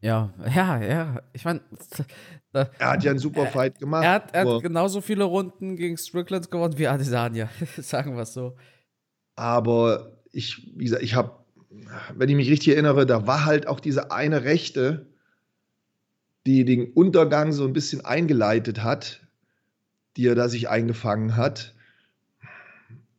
Ja, 0.00 0.32
ja, 0.54 0.80
ja. 0.80 1.22
Ich 1.32 1.44
meine, 1.44 1.60
er 2.52 2.70
hat 2.80 3.02
ja 3.02 3.10
einen 3.10 3.18
super 3.18 3.46
Fight 3.46 3.78
gemacht. 3.78 4.04
Er 4.04 4.12
hat, 4.12 4.34
er 4.34 4.46
hat 4.46 4.62
genauso 4.62 5.00
viele 5.00 5.24
Runden 5.24 5.76
gegen 5.76 5.96
Strickland 5.96 6.50
gewonnen 6.50 6.78
wie 6.78 6.86
Adesanya, 6.86 7.48
sagen 7.78 8.14
wir 8.14 8.22
es 8.22 8.32
so. 8.32 8.56
Aber 9.34 10.18
ich, 10.32 10.72
wie 10.76 10.84
gesagt, 10.84 11.02
ich 11.02 11.14
habe, 11.14 11.32
wenn 12.14 12.28
ich 12.28 12.36
mich 12.36 12.50
richtig 12.50 12.74
erinnere, 12.74 13.06
da 13.06 13.26
war 13.26 13.44
halt 13.44 13.66
auch 13.66 13.80
diese 13.80 14.10
eine 14.10 14.44
Rechte, 14.44 15.06
die 16.46 16.64
den 16.64 16.92
Untergang 16.92 17.52
so 17.52 17.64
ein 17.66 17.72
bisschen 17.72 18.04
eingeleitet 18.04 18.82
hat, 18.82 19.26
die 20.16 20.26
er 20.26 20.34
da 20.34 20.48
sich 20.48 20.68
eingefangen 20.68 21.36
hat. 21.36 21.74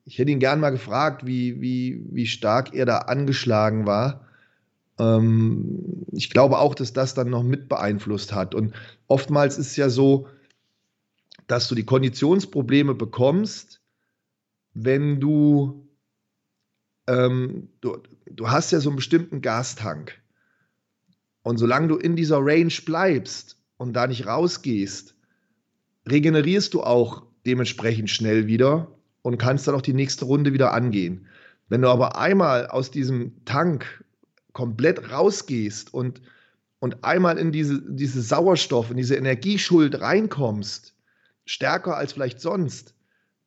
Ich 0.06 0.18
hätte 0.18 0.32
ihn 0.32 0.40
gern 0.40 0.60
mal 0.60 0.72
gefragt, 0.72 1.26
wie, 1.26 1.62
wie, 1.62 2.04
wie 2.10 2.26
stark 2.26 2.74
er 2.74 2.86
da 2.86 2.98
angeschlagen 3.00 3.86
war. 3.86 4.26
Ähm, 4.98 6.06
ich 6.12 6.30
glaube 6.30 6.58
auch, 6.58 6.76
dass 6.76 6.94
das 6.94 7.14
dann 7.14 7.30
noch 7.30 7.44
mit 7.44 7.70
beeinflusst 7.70 8.34
hat. 8.34 8.56
Und 8.56 8.74
oftmals 9.08 9.58
ist 9.58 9.68
es 9.68 9.76
ja 9.76 9.90
so, 9.90 10.28
dass 11.48 11.68
du 11.68 11.76
die 11.76 11.86
Konditionsprobleme 11.86 12.96
bekommst, 12.96 13.82
wenn 14.74 15.20
du, 15.20 15.88
ähm, 17.08 17.70
du, 17.82 17.98
du 18.32 18.50
hast 18.50 18.72
ja 18.72 18.80
so 18.80 18.90
einen 18.90 18.98
bestimmten 18.98 19.42
Gastank. 19.42 20.20
Und 21.44 21.58
solange 21.58 21.88
du 21.88 21.96
in 21.98 22.16
dieser 22.16 22.40
Range 22.40 22.74
bleibst 22.86 23.58
und 23.78 23.94
da 23.94 24.08
nicht 24.08 24.28
rausgehst, 24.28 25.16
regenerierst 26.08 26.74
du 26.74 26.84
auch 26.84 27.24
dementsprechend 27.46 28.10
schnell 28.10 28.48
wieder 28.48 28.92
und 29.22 29.38
kannst 29.38 29.68
dann 29.68 29.76
auch 29.76 29.82
die 29.82 29.94
nächste 29.94 30.26
Runde 30.26 30.54
wieder 30.54 30.74
angehen. 30.74 31.28
Wenn 31.70 31.82
du 31.82 31.90
aber 31.90 32.18
einmal 32.18 32.68
aus 32.68 32.92
diesem 32.92 33.46
Tank 33.46 34.04
komplett 34.54 35.12
rausgehst 35.12 35.94
und, 35.94 36.22
und 36.80 37.04
einmal 37.04 37.38
in 37.38 37.52
diese, 37.52 37.82
diese 37.82 38.22
Sauerstoff, 38.22 38.92
in 38.92 38.98
diese 38.98 39.16
Energieschuld 39.16 40.02
reinkommst, 40.02 40.96
stärker 41.46 41.96
als 41.96 42.14
vielleicht 42.14 42.42
sonst, 42.42 42.96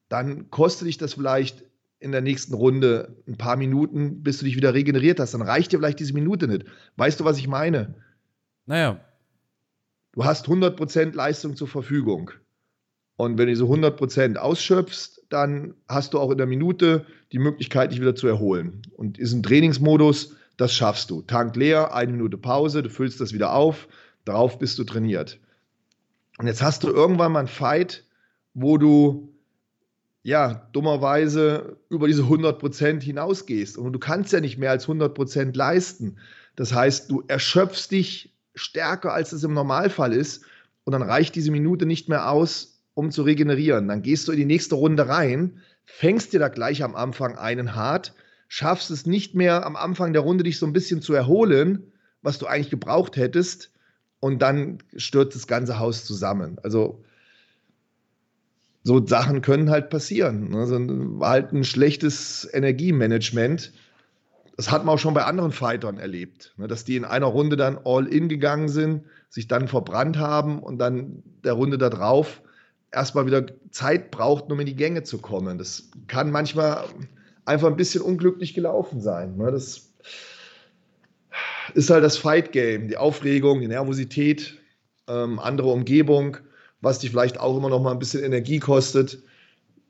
dann 0.09 0.51
kostet 0.51 0.89
dich 0.89 0.99
das 0.99 1.15
vielleicht 1.15 1.65
in 2.03 2.13
der 2.13 2.21
nächsten 2.21 2.55
Runde 2.55 3.17
ein 3.29 3.39
paar 3.39 3.57
Minuten, 3.57 4.23
bis 4.23 4.39
du 4.39 4.45
dich 4.45 4.57
wieder 4.57 4.75
regeneriert 4.75 5.21
hast. 5.21 5.35
Dann 5.35 5.43
reicht 5.43 5.73
dir 5.73 5.79
vielleicht 5.79 6.01
diese 6.01 6.15
Minute 6.15 6.49
nicht. 6.49 6.65
Weißt 6.97 7.21
du, 7.21 7.25
was 7.25 7.39
ich 7.39 7.47
meine? 7.47 7.95
Naja. 8.67 9.01
Du 10.13 10.25
hast 10.25 10.47
100% 10.47 11.15
Leistung 11.15 11.57
zur 11.57 11.69
Verfügung. 11.69 12.33
Und 13.17 13.39
wenn 13.39 13.47
du 13.47 13.53
diese 13.53 13.65
100% 13.65 14.37
ausschöpfst, 14.37 15.23
dann 15.29 15.75
hast 15.89 16.13
du 16.13 16.19
auch 16.19 16.31
in 16.31 16.39
der 16.39 16.47
Minute 16.47 17.07
die 17.31 17.39
Möglichkeit, 17.39 17.93
dich 17.93 18.01
wieder 18.01 18.17
zu 18.17 18.27
erholen. 18.27 18.83
Und 18.97 19.17
ist 19.19 19.33
ein 19.33 19.45
Trainingsmodus, 19.45 20.35
das 20.57 20.75
schaffst 20.75 21.09
du. 21.09 21.23
Tank 21.23 21.55
leer, 21.55 21.95
eine 21.95 22.13
Minute 22.13 22.37
Pause, 22.37 22.83
du 22.83 22.91
füllst 22.91 23.21
das 23.21 23.33
wieder 23.33 23.55
auf, 23.55 23.87
darauf 24.25 24.59
bist 24.59 24.79
du 24.79 24.85
trainiert. 24.85 25.39
Und 26.39 26.49
jetzt 26.49 26.63
hast 26.63 26.83
du 26.83 26.89
irgendwann 26.89 27.33
mal 27.33 27.39
einen 27.39 27.49
Fight, 27.49 28.05
wo 28.55 28.77
du 28.77 29.32
ja 30.23 30.69
dummerweise 30.73 31.77
über 31.89 32.07
diese 32.07 32.23
100% 32.23 33.03
hinausgehst. 33.03 33.77
Und 33.77 33.93
du 33.93 33.99
kannst 33.99 34.33
ja 34.33 34.41
nicht 34.41 34.59
mehr 34.59 34.71
als 34.71 34.87
100% 34.87 35.57
leisten. 35.57 36.19
Das 36.57 36.73
heißt, 36.73 37.11
du 37.11 37.25
erschöpfst 37.27 37.89
dich 37.91 38.35
stärker, 38.55 39.13
als 39.13 39.33
es 39.33 39.45
im 39.45 39.55
Normalfall 39.55 40.13
ist. 40.13 40.45
Und 40.85 40.93
dann 40.93 41.03
reicht 41.03 41.35
diese 41.35 41.51
Minute 41.51 41.87
nicht 41.87 42.09
mehr 42.09 42.31
aus, 42.31 42.83
um 42.95 43.11
zu 43.11 43.23
regenerieren. 43.23 43.89
Dann 43.89 44.03
gehst 44.03 44.29
du 44.29 44.33
in 44.33 44.39
die 44.39 44.45
nächste 44.45 44.75
Runde 44.75 45.09
rein, 45.09 45.61
fängst 45.85 46.33
dir 46.33 46.41
da 46.41 46.49
gleich 46.49 46.83
am 46.83 46.95
Anfang 46.95 47.37
einen 47.37 47.75
hart, 47.75 48.15
schaffst 48.49 48.91
es 48.91 49.07
nicht 49.07 49.35
mehr 49.35 49.65
am 49.65 49.77
Anfang 49.77 50.13
der 50.13 50.23
Runde 50.23 50.45
dich 50.45 50.59
so 50.59 50.67
ein 50.67 50.73
bisschen 50.73 51.01
zu 51.01 51.15
erholen, 51.15 51.93
was 52.21 52.39
du 52.39 52.47
eigentlich 52.47 52.71
gebraucht 52.71 53.17
hättest, 53.17 53.73
und 54.21 54.41
dann 54.41 54.79
stürzt 54.97 55.35
das 55.35 55.49
ganze 55.49 55.81
Haus 55.81 56.05
zusammen. 56.05 56.57
Also 56.63 57.03
so 58.85 59.05
Sachen 59.07 59.43
können 59.43 59.71
halt 59.71 59.91
passieren. 59.91 60.55
Also 60.55 60.79
halt 61.21 61.53
ein 61.53 61.65
schlechtes 61.65 62.49
Energiemanagement. 62.53 63.73
Das 64.57 64.71
hat 64.71 64.85
man 64.85 64.95
auch 64.95 64.99
schon 64.99 65.15
bei 65.15 65.25
anderen 65.25 65.53
Fightern 65.53 65.99
erlebt, 65.99 66.53
ne, 66.57 66.69
dass 66.69 66.85
die 66.85 66.97
in 66.97 67.05
einer 67.05 67.27
Runde 67.27 67.57
dann 67.57 67.79
all 67.85 68.07
in 68.07 68.29
gegangen 68.29 68.69
sind, 68.69 69.05
sich 69.29 69.49
dann 69.49 69.67
verbrannt 69.67 70.19
haben 70.19 70.63
und 70.63 70.79
dann 70.79 71.23
der 71.43 71.55
Runde 71.55 71.79
darauf 71.79 72.43
erstmal 72.91 73.27
wieder 73.27 73.47
Zeit 73.71 74.11
braucht, 74.11 74.53
um 74.53 74.61
in 74.61 74.67
die 74.67 74.77
Gänge 74.77 75.03
zu 75.03 75.19
kommen. 75.19 75.59
Das 75.59 75.91
kann 76.07 76.31
manchmal 76.31 76.85
einfach 77.47 77.69
ein 77.69 77.77
bisschen 77.77 78.03
unglücklich 78.03 78.53
gelaufen 78.53 79.01
sein. 79.01 79.37
Ne? 79.37 79.51
Das 79.51 79.91
ist 81.75 81.91
halt 81.91 82.05
das 82.05 82.19
Fight 82.19 82.53
Game, 82.53 82.89
die 82.89 82.97
Aufregung, 82.97 83.61
die 83.61 83.69
Nervosität, 83.69 84.59
ähm, 85.09 85.39
andere 85.39 85.69
Umgebung, 85.69 86.37
was 86.83 86.99
dich 86.99 87.11
vielleicht 87.11 87.41
auch 87.41 87.57
immer 87.57 87.71
noch 87.71 87.81
mal 87.81 87.93
ein 87.93 87.99
bisschen 87.99 88.23
Energie 88.23 88.59
kostet, 88.59 89.23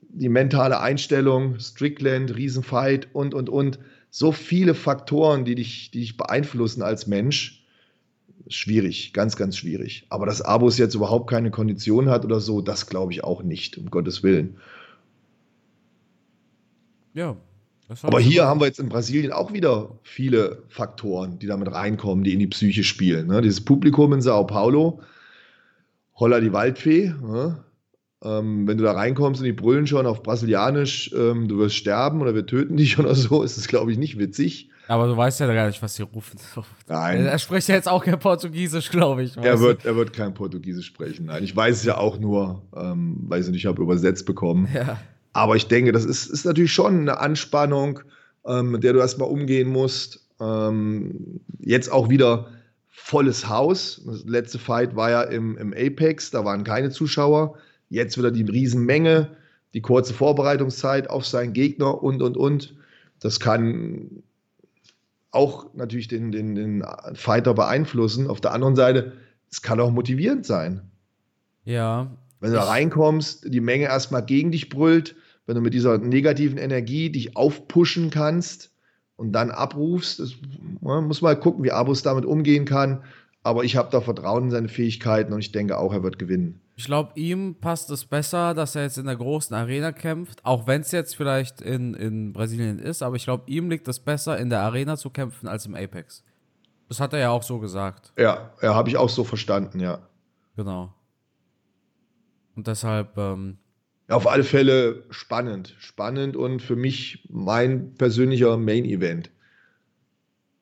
die 0.01 0.29
mentale 0.29 0.79
Einstellung, 0.79 1.59
Strickland, 1.59 2.35
Riesenfight 2.35 3.09
und 3.13 3.33
und 3.33 3.49
und. 3.49 3.79
So 4.11 4.31
viele 4.31 4.75
Faktoren, 4.75 5.43
die 5.43 5.55
dich, 5.55 5.89
die 5.89 6.01
dich 6.01 6.17
beeinflussen 6.17 6.83
als 6.83 7.07
Mensch 7.07 7.65
schwierig, 8.47 9.11
ganz, 9.13 9.35
ganz 9.35 9.57
schwierig. 9.57 10.05
Aber 10.09 10.27
dass 10.27 10.41
Abos 10.41 10.77
jetzt 10.77 10.93
überhaupt 10.93 11.29
keine 11.29 11.49
Kondition 11.49 12.09
hat 12.09 12.23
oder 12.23 12.39
so, 12.39 12.61
das 12.61 12.87
glaube 12.87 13.11
ich 13.11 13.23
auch 13.23 13.41
nicht, 13.41 13.77
um 13.77 13.89
Gottes 13.89 14.21
Willen. 14.21 14.57
Ja. 17.15 17.35
Aber 18.01 18.19
hier 18.19 18.45
haben 18.45 18.59
wir 18.59 18.67
jetzt 18.67 18.79
in 18.79 18.89
Brasilien 18.89 19.31
auch 19.31 19.53
wieder 19.53 19.99
viele 20.03 20.63
Faktoren, 20.69 21.37
die 21.39 21.47
damit 21.47 21.71
reinkommen, 21.71 22.23
die 22.23 22.33
in 22.33 22.39
die 22.39 22.47
Psyche 22.47 22.83
spielen. 22.83 23.27
Ne? 23.27 23.41
Dieses 23.41 23.61
Publikum 23.61 24.13
in 24.13 24.21
Sao 24.21 24.45
Paulo, 24.45 25.01
Holla 26.15 26.39
die 26.39 26.53
Waldfee. 26.53 27.13
Ne? 27.21 27.63
Ähm, 28.23 28.67
wenn 28.67 28.77
du 28.77 28.83
da 28.83 28.93
reinkommst 28.93 29.41
und 29.41 29.45
die 29.45 29.51
brüllen 29.51 29.85
schon 29.85 30.05
auf 30.05 30.23
Brasilianisch, 30.23 31.13
ähm, 31.13 31.47
du 31.47 31.57
wirst 31.57 31.75
sterben 31.75 32.21
oder 32.21 32.33
wir 32.35 32.45
töten 32.45 32.77
dich 32.77 32.97
oder 32.99 33.15
so, 33.15 33.43
ist 33.43 33.57
es, 33.57 33.67
glaube 33.67 33.91
ich, 33.91 33.97
nicht 33.97 34.17
witzig. 34.17 34.69
Aber 34.87 35.07
du 35.07 35.15
weißt 35.15 35.39
ja 35.39 35.53
gar 35.53 35.67
nicht, 35.67 35.81
was 35.81 35.95
sie 35.95 36.03
rufen. 36.03 36.37
Nein. 36.87 37.25
Er 37.25 37.39
spricht 37.39 37.69
ja 37.69 37.75
jetzt 37.75 37.87
auch 37.87 38.03
kein 38.03 38.19
Portugiesisch, 38.19 38.91
glaube 38.91 39.23
ich. 39.23 39.37
Er 39.37 39.59
wird, 39.59 39.85
er 39.85 39.95
wird 39.95 40.11
kein 40.11 40.33
Portugiesisch 40.33 40.87
sprechen. 40.87 41.27
Nein, 41.27 41.43
ich 41.43 41.55
weiß 41.55 41.77
es 41.77 41.83
ja 41.85 41.97
auch 41.97 42.19
nur, 42.19 42.61
ähm, 42.75 43.17
weil 43.27 43.39
ich 43.39 43.45
es 43.45 43.51
nicht 43.51 43.65
habe 43.65 43.81
übersetzt 43.81 44.25
bekommen. 44.25 44.67
Ja. 44.73 44.99
Aber 45.31 45.55
ich 45.55 45.67
denke, 45.67 45.93
das 45.93 46.05
ist, 46.05 46.27
ist 46.27 46.45
natürlich 46.45 46.73
schon 46.73 46.99
eine 46.99 47.19
Anspannung, 47.19 48.01
ähm, 48.45 48.71
mit 48.71 48.83
der 48.83 48.93
du 48.93 48.99
erstmal 48.99 49.29
umgehen 49.29 49.69
musst. 49.69 50.27
Ähm, 50.39 51.39
jetzt 51.59 51.91
auch 51.91 52.09
wieder 52.09 52.47
volles 52.95 53.49
Haus. 53.49 54.01
Das 54.05 54.23
letzte 54.23 54.59
Fight 54.59 54.95
war 54.95 55.09
ja 55.09 55.23
im, 55.23 55.57
im 55.57 55.73
Apex, 55.73 56.29
da 56.31 56.45
waren 56.45 56.63
keine 56.63 56.91
Zuschauer. 56.91 57.57
Jetzt 57.89 58.17
wieder 58.17 58.31
die 58.31 58.43
Riesenmenge, 58.43 59.35
die 59.73 59.81
kurze 59.81 60.13
Vorbereitungszeit 60.13 61.09
auf 61.09 61.25
seinen 61.25 61.53
Gegner 61.53 62.01
und, 62.01 62.21
und, 62.21 62.37
und. 62.37 62.75
Das 63.19 63.39
kann 63.39 64.23
auch 65.31 65.73
natürlich 65.73 66.07
den, 66.07 66.31
den, 66.31 66.55
den 66.55 66.85
Fighter 67.15 67.55
beeinflussen. 67.55 68.27
Auf 68.29 68.39
der 68.39 68.53
anderen 68.53 68.75
Seite, 68.75 69.13
es 69.51 69.61
kann 69.63 69.79
auch 69.79 69.91
motivierend 69.91 70.45
sein. 70.45 70.81
Ja. 71.65 72.15
Wenn 72.39 72.51
du 72.51 72.57
da 72.57 72.65
reinkommst, 72.65 73.51
die 73.51 73.61
Menge 73.61 73.85
erstmal 73.85 74.23
gegen 74.23 74.51
dich 74.51 74.69
brüllt, 74.69 75.15
wenn 75.45 75.55
du 75.55 75.61
mit 75.61 75.73
dieser 75.73 75.97
negativen 75.97 76.57
Energie 76.57 77.09
dich 77.09 77.35
aufpushen 77.35 78.11
kannst 78.11 78.72
und 79.23 79.31
dann 79.31 79.51
abrufst, 79.51 80.19
das, 80.19 80.33
man 80.81 81.05
muss 81.05 81.21
mal 81.21 81.39
gucken, 81.39 81.63
wie 81.63 81.71
Abus 81.71 82.03
damit 82.03 82.25
umgehen 82.25 82.65
kann. 82.65 83.03
Aber 83.41 83.63
ich 83.63 83.77
habe 83.77 83.89
da 83.89 84.01
Vertrauen 84.01 84.45
in 84.45 84.51
seine 84.51 84.67
Fähigkeiten 84.67 85.33
und 85.33 85.39
ich 85.39 85.51
denke 85.51 85.77
auch, 85.77 85.93
er 85.93 86.03
wird 86.03 86.19
gewinnen. 86.19 86.59
Ich 86.75 86.85
glaube, 86.85 87.11
ihm 87.15 87.55
passt 87.55 87.89
es 87.89 88.03
besser, 88.05 88.53
dass 88.53 88.75
er 88.75 88.83
jetzt 88.83 88.97
in 88.97 89.05
der 89.05 89.15
großen 89.15 89.55
Arena 89.55 89.91
kämpft, 89.91 90.43
auch 90.45 90.67
wenn 90.67 90.81
es 90.81 90.91
jetzt 90.91 91.15
vielleicht 91.15 91.61
in, 91.61 91.93
in 91.93 92.33
Brasilien 92.33 92.79
ist, 92.79 93.01
aber 93.01 93.15
ich 93.15 93.23
glaube, 93.23 93.43
ihm 93.47 93.69
liegt 93.69 93.87
es 93.87 93.99
besser, 93.99 94.37
in 94.37 94.49
der 94.49 94.61
Arena 94.61 94.97
zu 94.97 95.09
kämpfen 95.09 95.47
als 95.47 95.65
im 95.65 95.75
Apex. 95.75 96.23
Das 96.89 96.99
hat 96.99 97.13
er 97.13 97.19
ja 97.19 97.29
auch 97.29 97.43
so 97.43 97.59
gesagt. 97.59 98.11
Ja, 98.17 98.51
ja, 98.61 98.75
habe 98.75 98.89
ich 98.89 98.97
auch 98.97 99.09
so 99.09 99.23
verstanden, 99.23 99.79
ja. 99.79 99.99
Genau. 100.55 100.93
Und 102.55 102.67
deshalb. 102.67 103.17
Ähm, 103.17 103.57
Auf 104.09 104.27
alle 104.27 104.43
Fälle 104.43 105.03
spannend. 105.09 105.75
Spannend 105.79 106.35
und 106.35 106.61
für 106.61 106.75
mich 106.75 107.27
mein 107.29 107.95
persönlicher 107.95 108.57
Main-Event. 108.57 109.31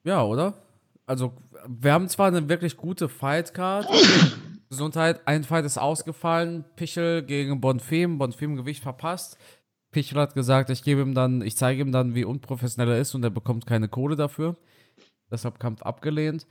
Ja, 0.03 0.23
oder? 0.23 0.53
Also, 1.05 1.33
wir 1.67 1.93
haben 1.93 2.07
zwar 2.07 2.27
eine 2.27 2.47
wirklich 2.49 2.77
gute 2.77 3.09
Fight-Card. 3.09 3.87
Gesundheit, 4.69 5.21
ein 5.25 5.43
Fight 5.43 5.65
ist 5.65 5.77
ausgefallen. 5.77 6.63
Pichel 6.75 7.23
gegen 7.23 7.59
Bonfim. 7.59 8.17
Bonfim 8.17 8.55
Gewicht 8.55 8.81
verpasst. 8.81 9.37
Pichel 9.91 10.19
hat 10.19 10.33
gesagt, 10.33 10.69
ich 10.69 10.83
gebe 10.83 11.01
ihm 11.01 11.13
dann, 11.13 11.41
ich 11.41 11.57
zeige 11.57 11.81
ihm 11.81 11.91
dann, 11.91 12.15
wie 12.15 12.23
unprofessionell 12.23 12.93
er 12.93 13.01
ist 13.01 13.13
und 13.13 13.23
er 13.23 13.29
bekommt 13.29 13.65
keine 13.65 13.89
Kohle 13.89 14.15
dafür. 14.15 14.55
Deshalb 15.29 15.59
Kampf 15.59 15.81
abgelehnt. 15.81 16.47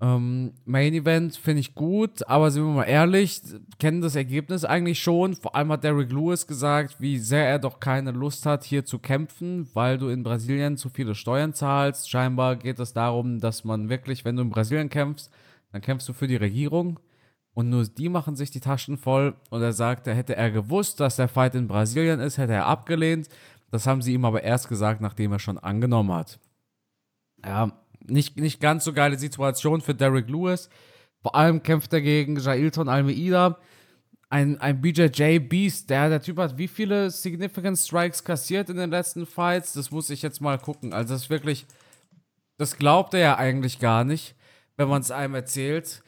Ähm, 0.00 0.52
Main 0.66 0.92
Event 0.92 1.36
finde 1.36 1.60
ich 1.60 1.74
gut, 1.74 2.28
aber 2.28 2.50
sind 2.50 2.64
wir 2.64 2.72
mal 2.72 2.84
ehrlich, 2.84 3.40
kennen 3.78 4.02
das 4.02 4.14
Ergebnis 4.14 4.64
eigentlich 4.64 5.00
schon. 5.00 5.34
Vor 5.34 5.54
allem 5.54 5.72
hat 5.72 5.84
Derrick 5.84 6.12
Lewis 6.12 6.46
gesagt, 6.46 7.00
wie 7.00 7.18
sehr 7.18 7.48
er 7.48 7.58
doch 7.58 7.80
keine 7.80 8.10
Lust 8.10 8.44
hat, 8.44 8.64
hier 8.64 8.84
zu 8.84 8.98
kämpfen, 8.98 9.68
weil 9.72 9.96
du 9.96 10.08
in 10.08 10.22
Brasilien 10.22 10.76
zu 10.76 10.90
viele 10.90 11.14
Steuern 11.14 11.54
zahlst. 11.54 12.10
Scheinbar 12.10 12.56
geht 12.56 12.78
es 12.78 12.92
darum, 12.92 13.40
dass 13.40 13.64
man 13.64 13.88
wirklich, 13.88 14.24
wenn 14.26 14.36
du 14.36 14.42
in 14.42 14.50
Brasilien 14.50 14.90
kämpfst, 14.90 15.30
dann 15.72 15.80
kämpfst 15.80 16.08
du 16.08 16.12
für 16.12 16.26
die 16.26 16.36
Regierung 16.36 17.00
und 17.56 17.70
nur 17.70 17.84
die 17.84 18.10
machen 18.10 18.36
sich 18.36 18.50
die 18.50 18.60
Taschen 18.60 18.98
voll. 18.98 19.34
Und 19.48 19.62
er 19.62 19.72
sagte, 19.72 20.14
hätte 20.14 20.36
er 20.36 20.50
gewusst, 20.50 21.00
dass 21.00 21.16
der 21.16 21.26
Fight 21.26 21.54
in 21.54 21.68
Brasilien 21.68 22.20
ist, 22.20 22.36
hätte 22.36 22.52
er 22.52 22.66
abgelehnt. 22.66 23.30
Das 23.70 23.86
haben 23.86 24.02
sie 24.02 24.12
ihm 24.12 24.26
aber 24.26 24.42
erst 24.42 24.68
gesagt, 24.68 25.00
nachdem 25.00 25.32
er 25.32 25.38
schon 25.38 25.56
angenommen 25.56 26.12
hat. 26.12 26.38
Ja, 27.42 27.72
nicht, 28.08 28.36
nicht 28.36 28.60
ganz 28.60 28.84
so 28.84 28.92
geile 28.92 29.18
Situation 29.18 29.80
für 29.80 29.94
Derek 29.94 30.28
Lewis. 30.28 30.68
Vor 31.22 31.34
allem 31.34 31.62
kämpft 31.62 31.92
er 31.92 32.00
gegen 32.00 32.36
Jailton 32.38 32.88
Almeida. 32.88 33.58
Ein, 34.28 34.60
ein 34.60 34.80
BJJ 34.80 35.38
Beast, 35.38 35.88
der, 35.90 36.08
der 36.08 36.20
Typ 36.20 36.38
hat 36.38 36.58
wie 36.58 36.68
viele 36.68 37.10
Significant 37.10 37.78
Strikes 37.78 38.24
kassiert 38.24 38.68
in 38.70 38.76
den 38.76 38.90
letzten 38.90 39.24
Fights? 39.24 39.72
Das 39.72 39.90
muss 39.90 40.10
ich 40.10 40.22
jetzt 40.22 40.40
mal 40.40 40.58
gucken. 40.58 40.92
Also, 40.92 41.14
das 41.14 41.22
ist 41.22 41.30
wirklich, 41.30 41.66
das 42.58 42.76
glaubt 42.76 43.14
er 43.14 43.20
ja 43.20 43.38
eigentlich 43.38 43.78
gar 43.78 44.04
nicht, 44.04 44.34
wenn 44.76 44.88
man 44.88 45.02
es 45.02 45.10
einem 45.10 45.34
erzählt. 45.34 46.02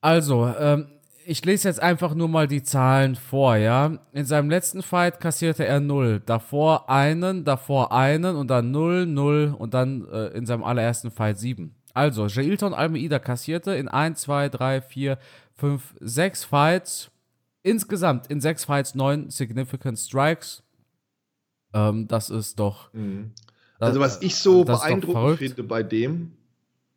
Also, 0.00 0.46
ähm, 0.58 0.88
ich 1.26 1.44
lese 1.44 1.68
jetzt 1.68 1.80
einfach 1.80 2.14
nur 2.14 2.28
mal 2.28 2.46
die 2.46 2.62
Zahlen 2.62 3.16
vor, 3.16 3.56
ja. 3.56 3.98
In 4.12 4.24
seinem 4.24 4.50
letzten 4.50 4.82
Fight 4.82 5.20
kassierte 5.20 5.66
er 5.66 5.80
0. 5.80 6.22
Davor 6.24 6.88
einen, 6.88 7.44
davor 7.44 7.92
einen 7.92 8.36
und 8.36 8.48
dann 8.48 8.70
0, 8.70 9.06
0 9.06 9.54
und 9.58 9.74
dann 9.74 10.06
äh, 10.08 10.28
in 10.28 10.46
seinem 10.46 10.64
allerersten 10.64 11.10
Fight 11.10 11.38
7. 11.38 11.74
Also, 11.92 12.26
Jailton 12.26 12.74
Almeida 12.74 13.18
kassierte 13.18 13.74
in 13.74 13.88
1, 13.88 14.20
2, 14.22 14.48
3, 14.48 14.80
4, 14.80 15.18
5, 15.54 15.94
6 16.00 16.44
Fights. 16.44 17.10
Insgesamt 17.62 18.26
in 18.26 18.40
6 18.40 18.64
Fights 18.64 18.94
9 18.94 19.30
Significant 19.30 19.98
Strikes. 19.98 20.62
Ähm, 21.72 22.06
das 22.08 22.30
ist 22.30 22.58
doch. 22.58 22.92
Mhm. 22.92 23.32
Also, 23.78 24.00
was 24.00 24.22
ich 24.22 24.36
so 24.36 24.64
beeindruckend 24.64 25.38
finde 25.38 25.62
bei 25.62 25.82
dem, 25.82 26.32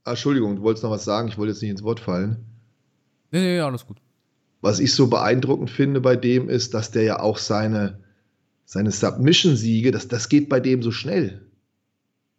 Entschuldigung, 0.05 0.55
du 0.57 0.61
wolltest 0.61 0.83
noch 0.83 0.91
was 0.91 1.03
sagen, 1.03 1.27
ich 1.27 1.37
wollte 1.37 1.51
jetzt 1.51 1.61
nicht 1.61 1.71
ins 1.71 1.83
Wort 1.83 1.99
fallen. 1.99 2.45
Nee, 3.31 3.41
nee, 3.41 3.59
alles 3.59 3.85
gut. 3.85 3.97
Was 4.61 4.79
ich 4.79 4.93
so 4.93 5.07
beeindruckend 5.07 5.69
finde 5.69 6.01
bei 6.01 6.15
dem 6.15 6.49
ist, 6.49 6.73
dass 6.73 6.91
der 6.91 7.03
ja 7.03 7.19
auch 7.19 7.37
seine, 7.37 7.99
seine 8.65 8.91
Submission-Siege, 8.91 9.91
das, 9.91 10.07
das 10.07 10.29
geht 10.29 10.49
bei 10.49 10.59
dem 10.59 10.81
so 10.81 10.91
schnell. 10.91 11.41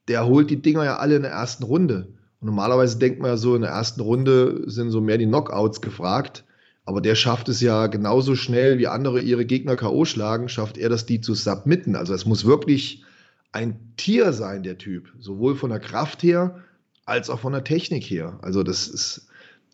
Der 0.08 0.26
holt 0.26 0.50
die 0.50 0.60
Dinger 0.60 0.84
ja 0.84 0.96
alle 0.96 1.16
in 1.16 1.22
der 1.22 1.30
ersten 1.30 1.64
Runde. 1.64 2.08
Und 2.40 2.46
normalerweise 2.46 2.98
denkt 2.98 3.20
man 3.20 3.30
ja 3.30 3.36
so, 3.36 3.54
in 3.54 3.62
der 3.62 3.70
ersten 3.70 4.00
Runde 4.00 4.62
sind 4.66 4.90
so 4.90 5.00
mehr 5.00 5.18
die 5.18 5.26
Knockouts 5.26 5.80
gefragt. 5.80 6.44
Aber 6.84 7.00
der 7.02 7.14
schafft 7.14 7.48
es 7.50 7.60
ja 7.60 7.86
genauso 7.86 8.34
schnell, 8.34 8.78
wie 8.78 8.86
andere 8.86 9.20
ihre 9.20 9.44
Gegner 9.44 9.76
K.O. 9.76 10.06
schlagen, 10.06 10.48
schafft 10.48 10.78
er 10.78 10.88
das, 10.88 11.04
die 11.04 11.20
zu 11.20 11.34
submitten. 11.34 11.94
Also 11.94 12.14
es 12.14 12.24
muss 12.24 12.46
wirklich 12.46 13.04
ein 13.52 13.78
Tier 13.96 14.32
sein, 14.32 14.62
der 14.62 14.78
Typ. 14.78 15.12
Sowohl 15.18 15.54
von 15.54 15.70
der 15.70 15.80
Kraft 15.80 16.22
her, 16.22 16.62
als 17.04 17.28
auch 17.28 17.40
von 17.40 17.52
der 17.52 17.64
Technik 17.64 18.04
her. 18.04 18.38
Also 18.42 18.62
das 18.62 18.88
ist 18.88 19.27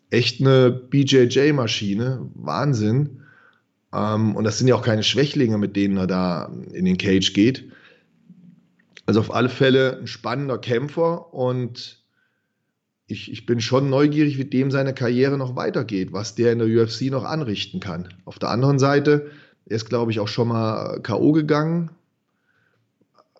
echt 0.09 0.41
eine 0.41 0.71
BJJ-Maschine. 0.71 2.29
Wahnsinn. 2.35 3.21
Ähm, 3.93 4.35
und 4.35 4.43
das 4.43 4.57
sind 4.57 4.67
ja 4.67 4.75
auch 4.75 4.83
keine 4.83 5.03
Schwächlinge, 5.03 5.57
mit 5.57 5.75
denen 5.75 5.97
er 5.97 6.07
da 6.07 6.51
in 6.73 6.85
den 6.85 6.97
Cage 6.97 7.33
geht. 7.33 7.71
Also 9.05 9.19
auf 9.19 9.33
alle 9.33 9.49
Fälle 9.49 9.99
ein 9.99 10.07
spannender 10.07 10.57
Kämpfer 10.57 11.33
und 11.33 12.03
ich, 13.07 13.31
ich 13.31 13.45
bin 13.45 13.61
schon 13.61 13.89
neugierig, 13.89 14.37
wie 14.37 14.45
dem 14.45 14.71
seine 14.71 14.93
Karriere 14.93 15.37
noch 15.37 15.55
weitergeht, 15.55 16.11
was 16.11 16.33
der 16.33 16.53
in 16.53 16.59
der 16.59 16.67
UFC 16.67 17.03
noch 17.03 17.23
anrichten 17.23 17.79
kann. 17.79 18.09
Auf 18.25 18.39
der 18.39 18.49
anderen 18.49 18.79
Seite, 18.79 19.29
er 19.67 19.75
ist, 19.75 19.89
glaube 19.89 20.11
ich, 20.11 20.19
auch 20.19 20.27
schon 20.27 20.47
mal 20.47 20.99
K.O. 21.01 21.31
gegangen. 21.31 21.91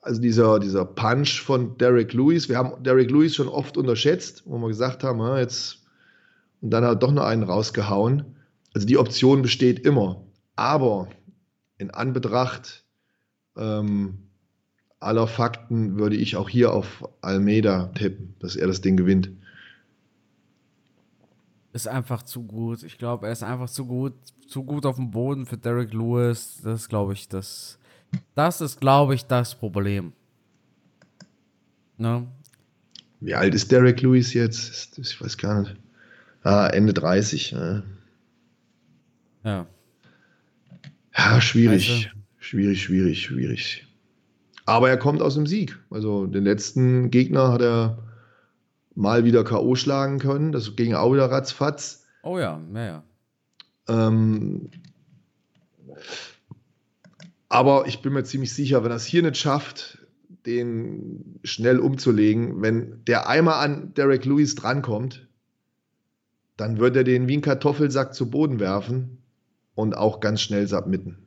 Also 0.03 0.21
dieser, 0.21 0.59
dieser 0.59 0.85
Punch 0.85 1.41
von 1.41 1.79
Derek 1.79 2.13
Lewis. 2.13 2.47
Wir 2.47 2.57
haben 2.57 2.83
Derek 2.83 3.09
Lewis 3.09 3.35
schon 3.35 3.47
oft 3.47 3.75
unterschätzt, 3.75 4.43
wo 4.45 4.59
wir 4.59 4.67
gesagt 4.67 5.03
haben, 5.03 5.37
jetzt 5.37 5.84
und 6.65 6.71
dann 6.71 6.83
hat 6.83 6.91
er 6.91 6.95
doch 6.95 7.11
noch 7.11 7.23
einen 7.23 7.43
rausgehauen. 7.43 8.35
Also 8.73 8.85
die 8.85 8.97
Option 8.97 9.41
besteht 9.41 9.79
immer. 9.79 10.23
Aber 10.55 11.07
in 11.77 11.91
Anbetracht 11.91 12.83
ähm, 13.55 14.17
aller 14.99 15.27
Fakten 15.27 15.97
würde 15.97 16.15
ich 16.15 16.35
auch 16.35 16.49
hier 16.49 16.73
auf 16.73 17.07
Almeida 17.21 17.91
tippen, 17.95 18.35
dass 18.39 18.55
er 18.55 18.67
das 18.67 18.81
Ding 18.81 18.97
gewinnt 18.97 19.31
ist 21.75 21.89
einfach 21.89 22.23
zu 22.23 22.43
gut. 22.43 22.83
Ich 22.83 22.97
glaube, 22.97 23.27
er 23.27 23.33
ist 23.33 23.43
einfach 23.43 23.69
zu 23.69 23.85
gut, 23.85 24.13
zu 24.47 24.63
gut 24.63 24.85
auf 24.85 24.95
dem 24.95 25.11
Boden 25.11 25.45
für 25.45 25.57
Derek 25.57 25.91
Lewis. 25.91 26.61
Das 26.63 26.83
ist, 26.83 26.89
glaube 26.89 27.11
ich, 27.11 27.27
das. 27.27 27.77
Das 28.33 28.61
ist, 28.61 28.79
glaube 28.79 29.13
ich, 29.13 29.25
das 29.25 29.55
Problem. 29.55 30.13
Ne? 31.97 32.25
Wie 33.19 33.35
alt 33.35 33.53
ist 33.53 33.73
Derek 33.73 34.01
Lewis 34.01 34.33
jetzt? 34.33 34.97
Ich 34.97 35.19
weiß 35.19 35.37
gar 35.37 35.63
nicht. 35.63 35.75
Ah, 36.45 36.67
Ende 36.67 36.93
30. 36.93 37.51
Ja. 37.51 37.83
Ja, 39.43 39.65
ja 41.17 41.41
schwierig. 41.41 41.89
Also. 41.89 42.19
Schwierig, 42.37 42.83
schwierig, 42.83 43.23
schwierig. 43.23 43.87
Aber 44.67 44.87
er 44.89 44.97
kommt 44.97 45.23
aus 45.23 45.33
dem 45.33 45.47
Sieg. 45.47 45.79
Also 45.89 46.27
den 46.27 46.43
letzten 46.43 47.09
Gegner 47.09 47.51
hat 47.51 47.63
er 47.63 47.97
mal 48.93 49.25
wieder 49.25 49.43
K.O. 49.43 49.73
schlagen 49.73 50.19
können. 50.19 50.51
Das 50.51 50.75
ging 50.75 50.93
auch 50.93 51.11
wieder 51.11 51.31
ratzfatz. 51.31 52.05
Oh 52.21 52.37
ja, 52.37 52.59
naja. 52.59 53.03
Ähm, 53.87 54.69
aber 57.49 57.87
ich 57.87 58.03
bin 58.03 58.13
mir 58.13 58.23
ziemlich 58.23 58.53
sicher, 58.53 58.83
wenn 58.83 58.91
er 58.91 58.97
es 58.97 59.05
hier 59.05 59.23
nicht 59.23 59.37
schafft, 59.37 59.97
den 60.45 61.39
schnell 61.43 61.79
umzulegen, 61.79 62.61
wenn 62.61 63.03
der 63.05 63.27
einmal 63.27 63.65
an 63.65 63.95
Derek 63.95 64.25
Lewis 64.25 64.53
drankommt, 64.53 65.24
dann 66.57 66.79
wird 66.79 66.95
er 66.95 67.03
den 67.03 67.27
wie 67.27 67.37
ein 67.37 67.41
Kartoffelsack 67.41 68.13
zu 68.13 68.29
Boden 68.29 68.59
werfen 68.59 69.17
und 69.75 69.95
auch 69.97 70.19
ganz 70.19 70.41
schnell 70.41 70.67
submitten. 70.67 71.17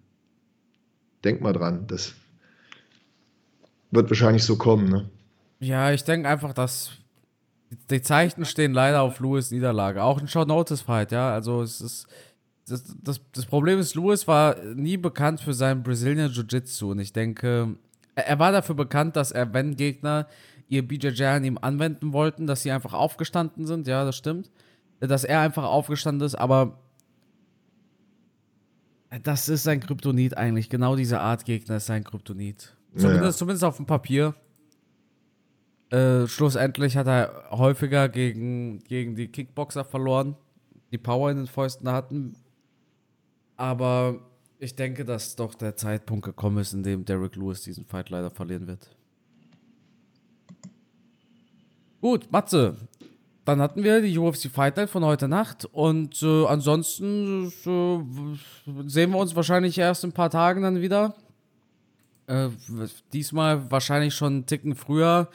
Denk 1.25 1.41
mal 1.41 1.53
dran, 1.53 1.87
das 1.87 2.15
wird 3.91 4.11
wahrscheinlich 4.11 4.45
so 4.45 4.57
kommen, 4.57 4.89
ne? 4.89 5.11
Ja, 5.61 5.91
ich 5.91 6.05
denke 6.05 6.29
einfach, 6.29 6.53
dass 6.53 6.93
die 7.91 8.03
Zeichen 8.03 8.45
stehen 8.45 8.73
leider 8.73 9.03
auf 9.03 9.21
Lewis 9.21 9.51
Niederlage. 9.51 10.03
Auch 10.03 10.21
ein 10.21 10.29
Short 10.29 10.49
Notice 10.49 10.83
Fight, 10.83 11.13
ja. 11.13 11.33
Also 11.33 11.63
es 11.63 11.81
ist. 11.81 12.07
Das, 12.69 12.85
das, 13.03 13.21
das 13.33 13.47
Problem 13.47 13.79
ist, 13.79 13.95
Lewis 13.95 14.29
war 14.29 14.57
nie 14.75 14.99
bekannt 14.99 15.41
für 15.41 15.55
seinen 15.55 15.83
Brazilian 15.83 16.31
Jiu-Jitsu. 16.31 16.91
Und 16.91 16.99
ich 16.99 17.15
denke, 17.15 17.77
er 18.15 18.39
war 18.39 18.53
dafür 18.53 18.75
bekannt, 18.75 19.17
dass 19.17 19.33
er, 19.33 19.55
wenn 19.55 19.75
Gegner 19.75 20.27
ihr 20.69 20.87
BJJ 20.87 21.25
an 21.25 21.45
ihm 21.45 21.59
anwenden 21.59 22.13
wollten, 22.13 22.47
dass 22.47 22.63
sie 22.63 22.71
einfach 22.71 22.93
aufgestanden 22.93 23.67
sind. 23.67 23.87
Ja, 23.87 24.05
das 24.05 24.17
stimmt. 24.17 24.51
Dass 25.01 25.25
er 25.25 25.41
einfach 25.41 25.65
aufgestanden 25.65 26.27
ist, 26.27 26.35
aber 26.35 26.79
das 29.23 29.49
ist 29.49 29.63
sein 29.63 29.81
Kryptonit 29.81 30.37
eigentlich. 30.37 30.69
Genau 30.69 30.97
diese 30.97 31.21
Art 31.21 31.45
Gegner 31.45 31.77
ist 31.77 31.87
sein 31.87 32.05
Kryptonit. 32.05 32.77
Zumindest, 32.97 33.25
ja. 33.25 33.39
zumindest 33.39 33.65
auf 33.65 33.77
dem 33.77 33.87
Papier. 33.87 34.35
Äh, 35.91 36.27
schlussendlich 36.27 36.97
hat 36.97 37.07
er 37.07 37.49
häufiger 37.51 38.09
gegen, 38.09 38.81
gegen 38.81 39.15
die 39.15 39.29
Kickboxer 39.29 39.85
verloren, 39.85 40.37
die 40.93 40.99
Power 40.99 41.31
in 41.31 41.39
den 41.39 41.47
Fäusten 41.47 41.91
hatten. 41.91 42.37
Aber 43.57 44.21
ich 44.59 44.77
denke, 44.77 45.05
dass 45.05 45.37
doch 45.37 45.55
der 45.55 45.77
Zeitpunkt 45.77 46.27
gekommen 46.27 46.59
ist, 46.59 46.75
in 46.75 46.83
dem 46.83 47.05
Derek 47.05 47.37
Lewis 47.37 47.63
diesen 47.63 47.87
Fight 47.87 48.11
leider 48.11 48.31
verlieren 48.31 48.67
wird. 48.67 48.95
Gut, 52.01 52.31
Matze. 52.31 52.77
Dann 53.49 53.63
hatten 53.63 53.83
wir 53.83 54.03
die 54.03 54.19
UFC 54.19 54.51
Fight 54.51 54.77
Night 54.77 54.91
von 54.91 55.03
heute 55.07 55.27
Nacht 55.27 55.65
und 55.73 56.23
äh, 56.23 56.45
ansonsten 56.45 57.47
äh, 57.47 58.87
sehen 58.87 59.13
wir 59.13 59.17
uns 59.17 59.35
wahrscheinlich 59.35 59.79
erst 59.79 60.05
in 60.05 60.11
ein 60.11 60.13
paar 60.13 60.29
Tagen 60.29 60.61
dann 60.61 60.83
wieder. 60.83 61.15
Äh, 62.27 62.51
diesmal 63.15 63.71
wahrscheinlich 63.71 64.13
schon 64.13 64.35
einen 64.35 64.47
Ticken 64.47 64.75
früher 64.75 65.31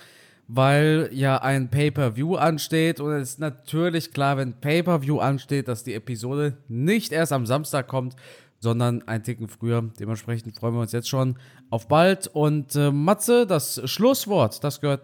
weil 0.47 1.09
ja 1.11 1.41
ein 1.41 1.71
Pay-per-View 1.71 2.35
ansteht 2.35 2.99
und 2.99 3.13
es 3.13 3.31
ist 3.31 3.39
natürlich 3.39 4.11
klar, 4.11 4.37
wenn 4.37 4.53
Pay-per-View 4.53 5.17
ansteht, 5.17 5.67
dass 5.67 5.83
die 5.83 5.95
Episode 5.95 6.57
nicht 6.67 7.13
erst 7.13 7.33
am 7.33 7.47
Samstag 7.47 7.87
kommt, 7.87 8.15
sondern 8.59 9.07
ein 9.07 9.23
Ticken 9.23 9.47
früher. 9.47 9.89
Dementsprechend 9.99 10.55
freuen 10.55 10.75
wir 10.75 10.81
uns 10.81 10.91
jetzt 10.91 11.09
schon 11.09 11.37
auf 11.71 11.87
bald. 11.87 12.27
Und 12.27 12.75
äh, 12.75 12.91
Matze, 12.91 13.47
das 13.47 13.81
Schlusswort, 13.89 14.63
das 14.63 14.81
gehört 14.81 15.01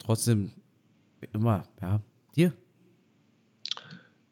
trotzdem 0.00 0.50
immer, 1.32 1.62
ja, 1.80 2.00
dir. 2.38 2.52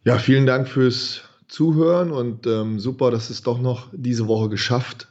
Ja, 0.05 0.19
vielen 0.19 0.47
Dank 0.47 0.69
fürs 0.69 1.23
Zuhören 1.49 2.13
und 2.13 2.47
ähm, 2.47 2.79
super, 2.79 3.11
dass 3.11 3.31
es 3.31 3.43
doch 3.43 3.61
noch 3.61 3.89
diese 3.93 4.29
Woche 4.29 4.49
geschafft 4.49 5.09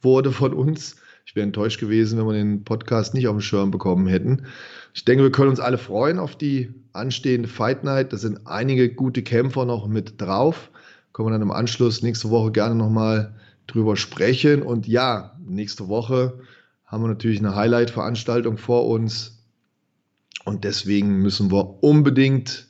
wurde 0.00 0.32
von 0.32 0.52
uns. 0.52 0.96
Ich 1.26 1.36
wäre 1.36 1.44
enttäuscht 1.44 1.80
gewesen, 1.80 2.18
wenn 2.18 2.26
wir 2.26 2.32
den 2.32 2.64
Podcast 2.64 3.14
nicht 3.14 3.28
auf 3.28 3.36
dem 3.36 3.40
Schirm 3.40 3.70
bekommen 3.70 4.06
hätten. 4.06 4.46
Ich 4.94 5.04
denke, 5.04 5.24
wir 5.24 5.32
können 5.32 5.50
uns 5.50 5.60
alle 5.60 5.76
freuen 5.76 6.18
auf 6.18 6.36
die 6.36 6.72
anstehende 6.92 7.48
Fight 7.48 7.84
Night. 7.84 8.12
Da 8.12 8.16
sind 8.16 8.46
einige 8.46 8.92
gute 8.92 9.22
Kämpfer 9.22 9.64
noch 9.64 9.86
mit 9.88 10.20
drauf. 10.20 10.70
Können 11.12 11.28
wir 11.28 11.32
dann 11.32 11.42
im 11.42 11.50
Anschluss 11.50 12.02
nächste 12.02 12.30
Woche 12.30 12.52
gerne 12.52 12.74
nochmal 12.74 13.34
drüber 13.66 13.96
sprechen. 13.96 14.62
Und 14.62 14.86
ja, 14.86 15.36
nächste 15.46 15.88
Woche 15.88 16.40
haben 16.86 17.02
wir 17.02 17.08
natürlich 17.08 17.40
eine 17.40 17.54
Highlight-Veranstaltung 17.54 18.56
vor 18.56 18.86
uns. 18.88 19.37
Und 20.48 20.64
deswegen 20.64 21.18
müssen 21.18 21.52
wir 21.52 21.84
unbedingt 21.84 22.68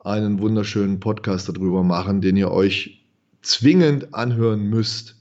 einen 0.00 0.38
wunderschönen 0.38 1.00
Podcast 1.00 1.48
darüber 1.48 1.82
machen, 1.82 2.20
den 2.20 2.36
ihr 2.36 2.50
euch 2.50 3.06
zwingend 3.40 4.12
anhören 4.12 4.68
müsst. 4.68 5.16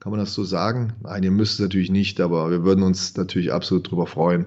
Kann 0.00 0.10
man 0.10 0.18
das 0.18 0.34
so 0.34 0.42
sagen? 0.42 0.94
Nein, 1.04 1.22
ihr 1.22 1.30
müsst 1.30 1.54
es 1.54 1.60
natürlich 1.60 1.88
nicht, 1.88 2.20
aber 2.20 2.50
wir 2.50 2.64
würden 2.64 2.82
uns 2.82 3.16
natürlich 3.16 3.52
absolut 3.52 3.86
darüber 3.86 4.08
freuen. 4.08 4.46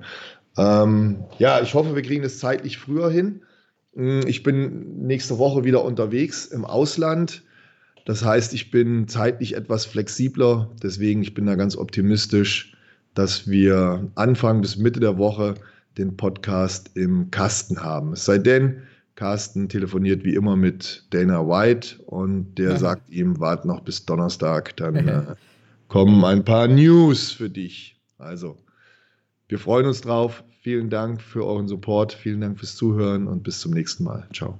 Ähm, 0.58 1.24
ja, 1.40 1.62
ich 1.62 1.74
hoffe, 1.74 1.96
wir 1.96 2.02
kriegen 2.02 2.22
das 2.22 2.40
zeitlich 2.40 2.78
früher 2.78 3.10
hin. 3.10 3.44
Hm, 3.94 4.28
ich 4.28 4.44
bin 4.44 5.08
nächste 5.08 5.38
Woche 5.38 5.64
wieder 5.64 5.86
unterwegs 5.86 6.48
im 6.48 6.66
Ausland. 6.66 7.44
Das 8.04 8.26
heißt, 8.26 8.54
ich 8.54 8.72
bin 8.72 9.08
zeitlich 9.08 9.56
etwas 9.56 9.86
flexibler. 9.86 10.70
Deswegen, 10.84 11.22
ich 11.22 11.34
bin 11.34 11.46
da 11.46 11.56
ganz 11.56 11.78
optimistisch, 11.78 12.76
dass 13.14 13.50
wir 13.50 14.12
Anfang 14.16 14.60
bis 14.60 14.76
Mitte 14.76 15.00
der 15.00 15.18
Woche 15.18 15.54
den 15.98 16.18
Podcast 16.18 16.92
im 16.96 17.32
Kasten 17.32 17.82
haben. 17.82 18.14
Es 18.14 18.26
sei 18.26 18.38
denn, 18.38 18.82
Carsten 19.16 19.70
telefoniert 19.70 20.24
wie 20.24 20.34
immer 20.34 20.56
mit 20.56 21.06
Dana 21.12 21.48
White 21.48 22.02
und 22.06 22.56
der 22.58 22.72
ja. 22.72 22.78
sagt 22.78 23.10
ihm, 23.10 23.40
wart 23.40 23.66
noch 23.66 23.82
bis 23.82 24.06
Donnerstag, 24.06 24.76
dann 24.78 24.96
äh, 24.96 25.36
kommen 25.88 26.24
ein 26.26 26.44
paar 26.44 26.68
News 26.68 27.32
für 27.32 27.50
dich. 27.50 28.00
Also, 28.18 28.58
wir 29.48 29.60
freuen 29.60 29.86
uns 29.86 30.02
drauf. 30.02 30.44
Vielen 30.62 30.90
Dank 30.90 31.22
für 31.22 31.46
euren 31.46 31.68
Support, 31.68 32.14
vielen 32.14 32.42
Dank 32.42 32.58
fürs 32.58 32.76
Zuhören 32.76 33.28
und 33.28 33.44
bis 33.44 33.60
zum 33.60 33.74
nächsten 33.74 34.06
Mal. 34.06 34.28
Ciao. 34.34 34.58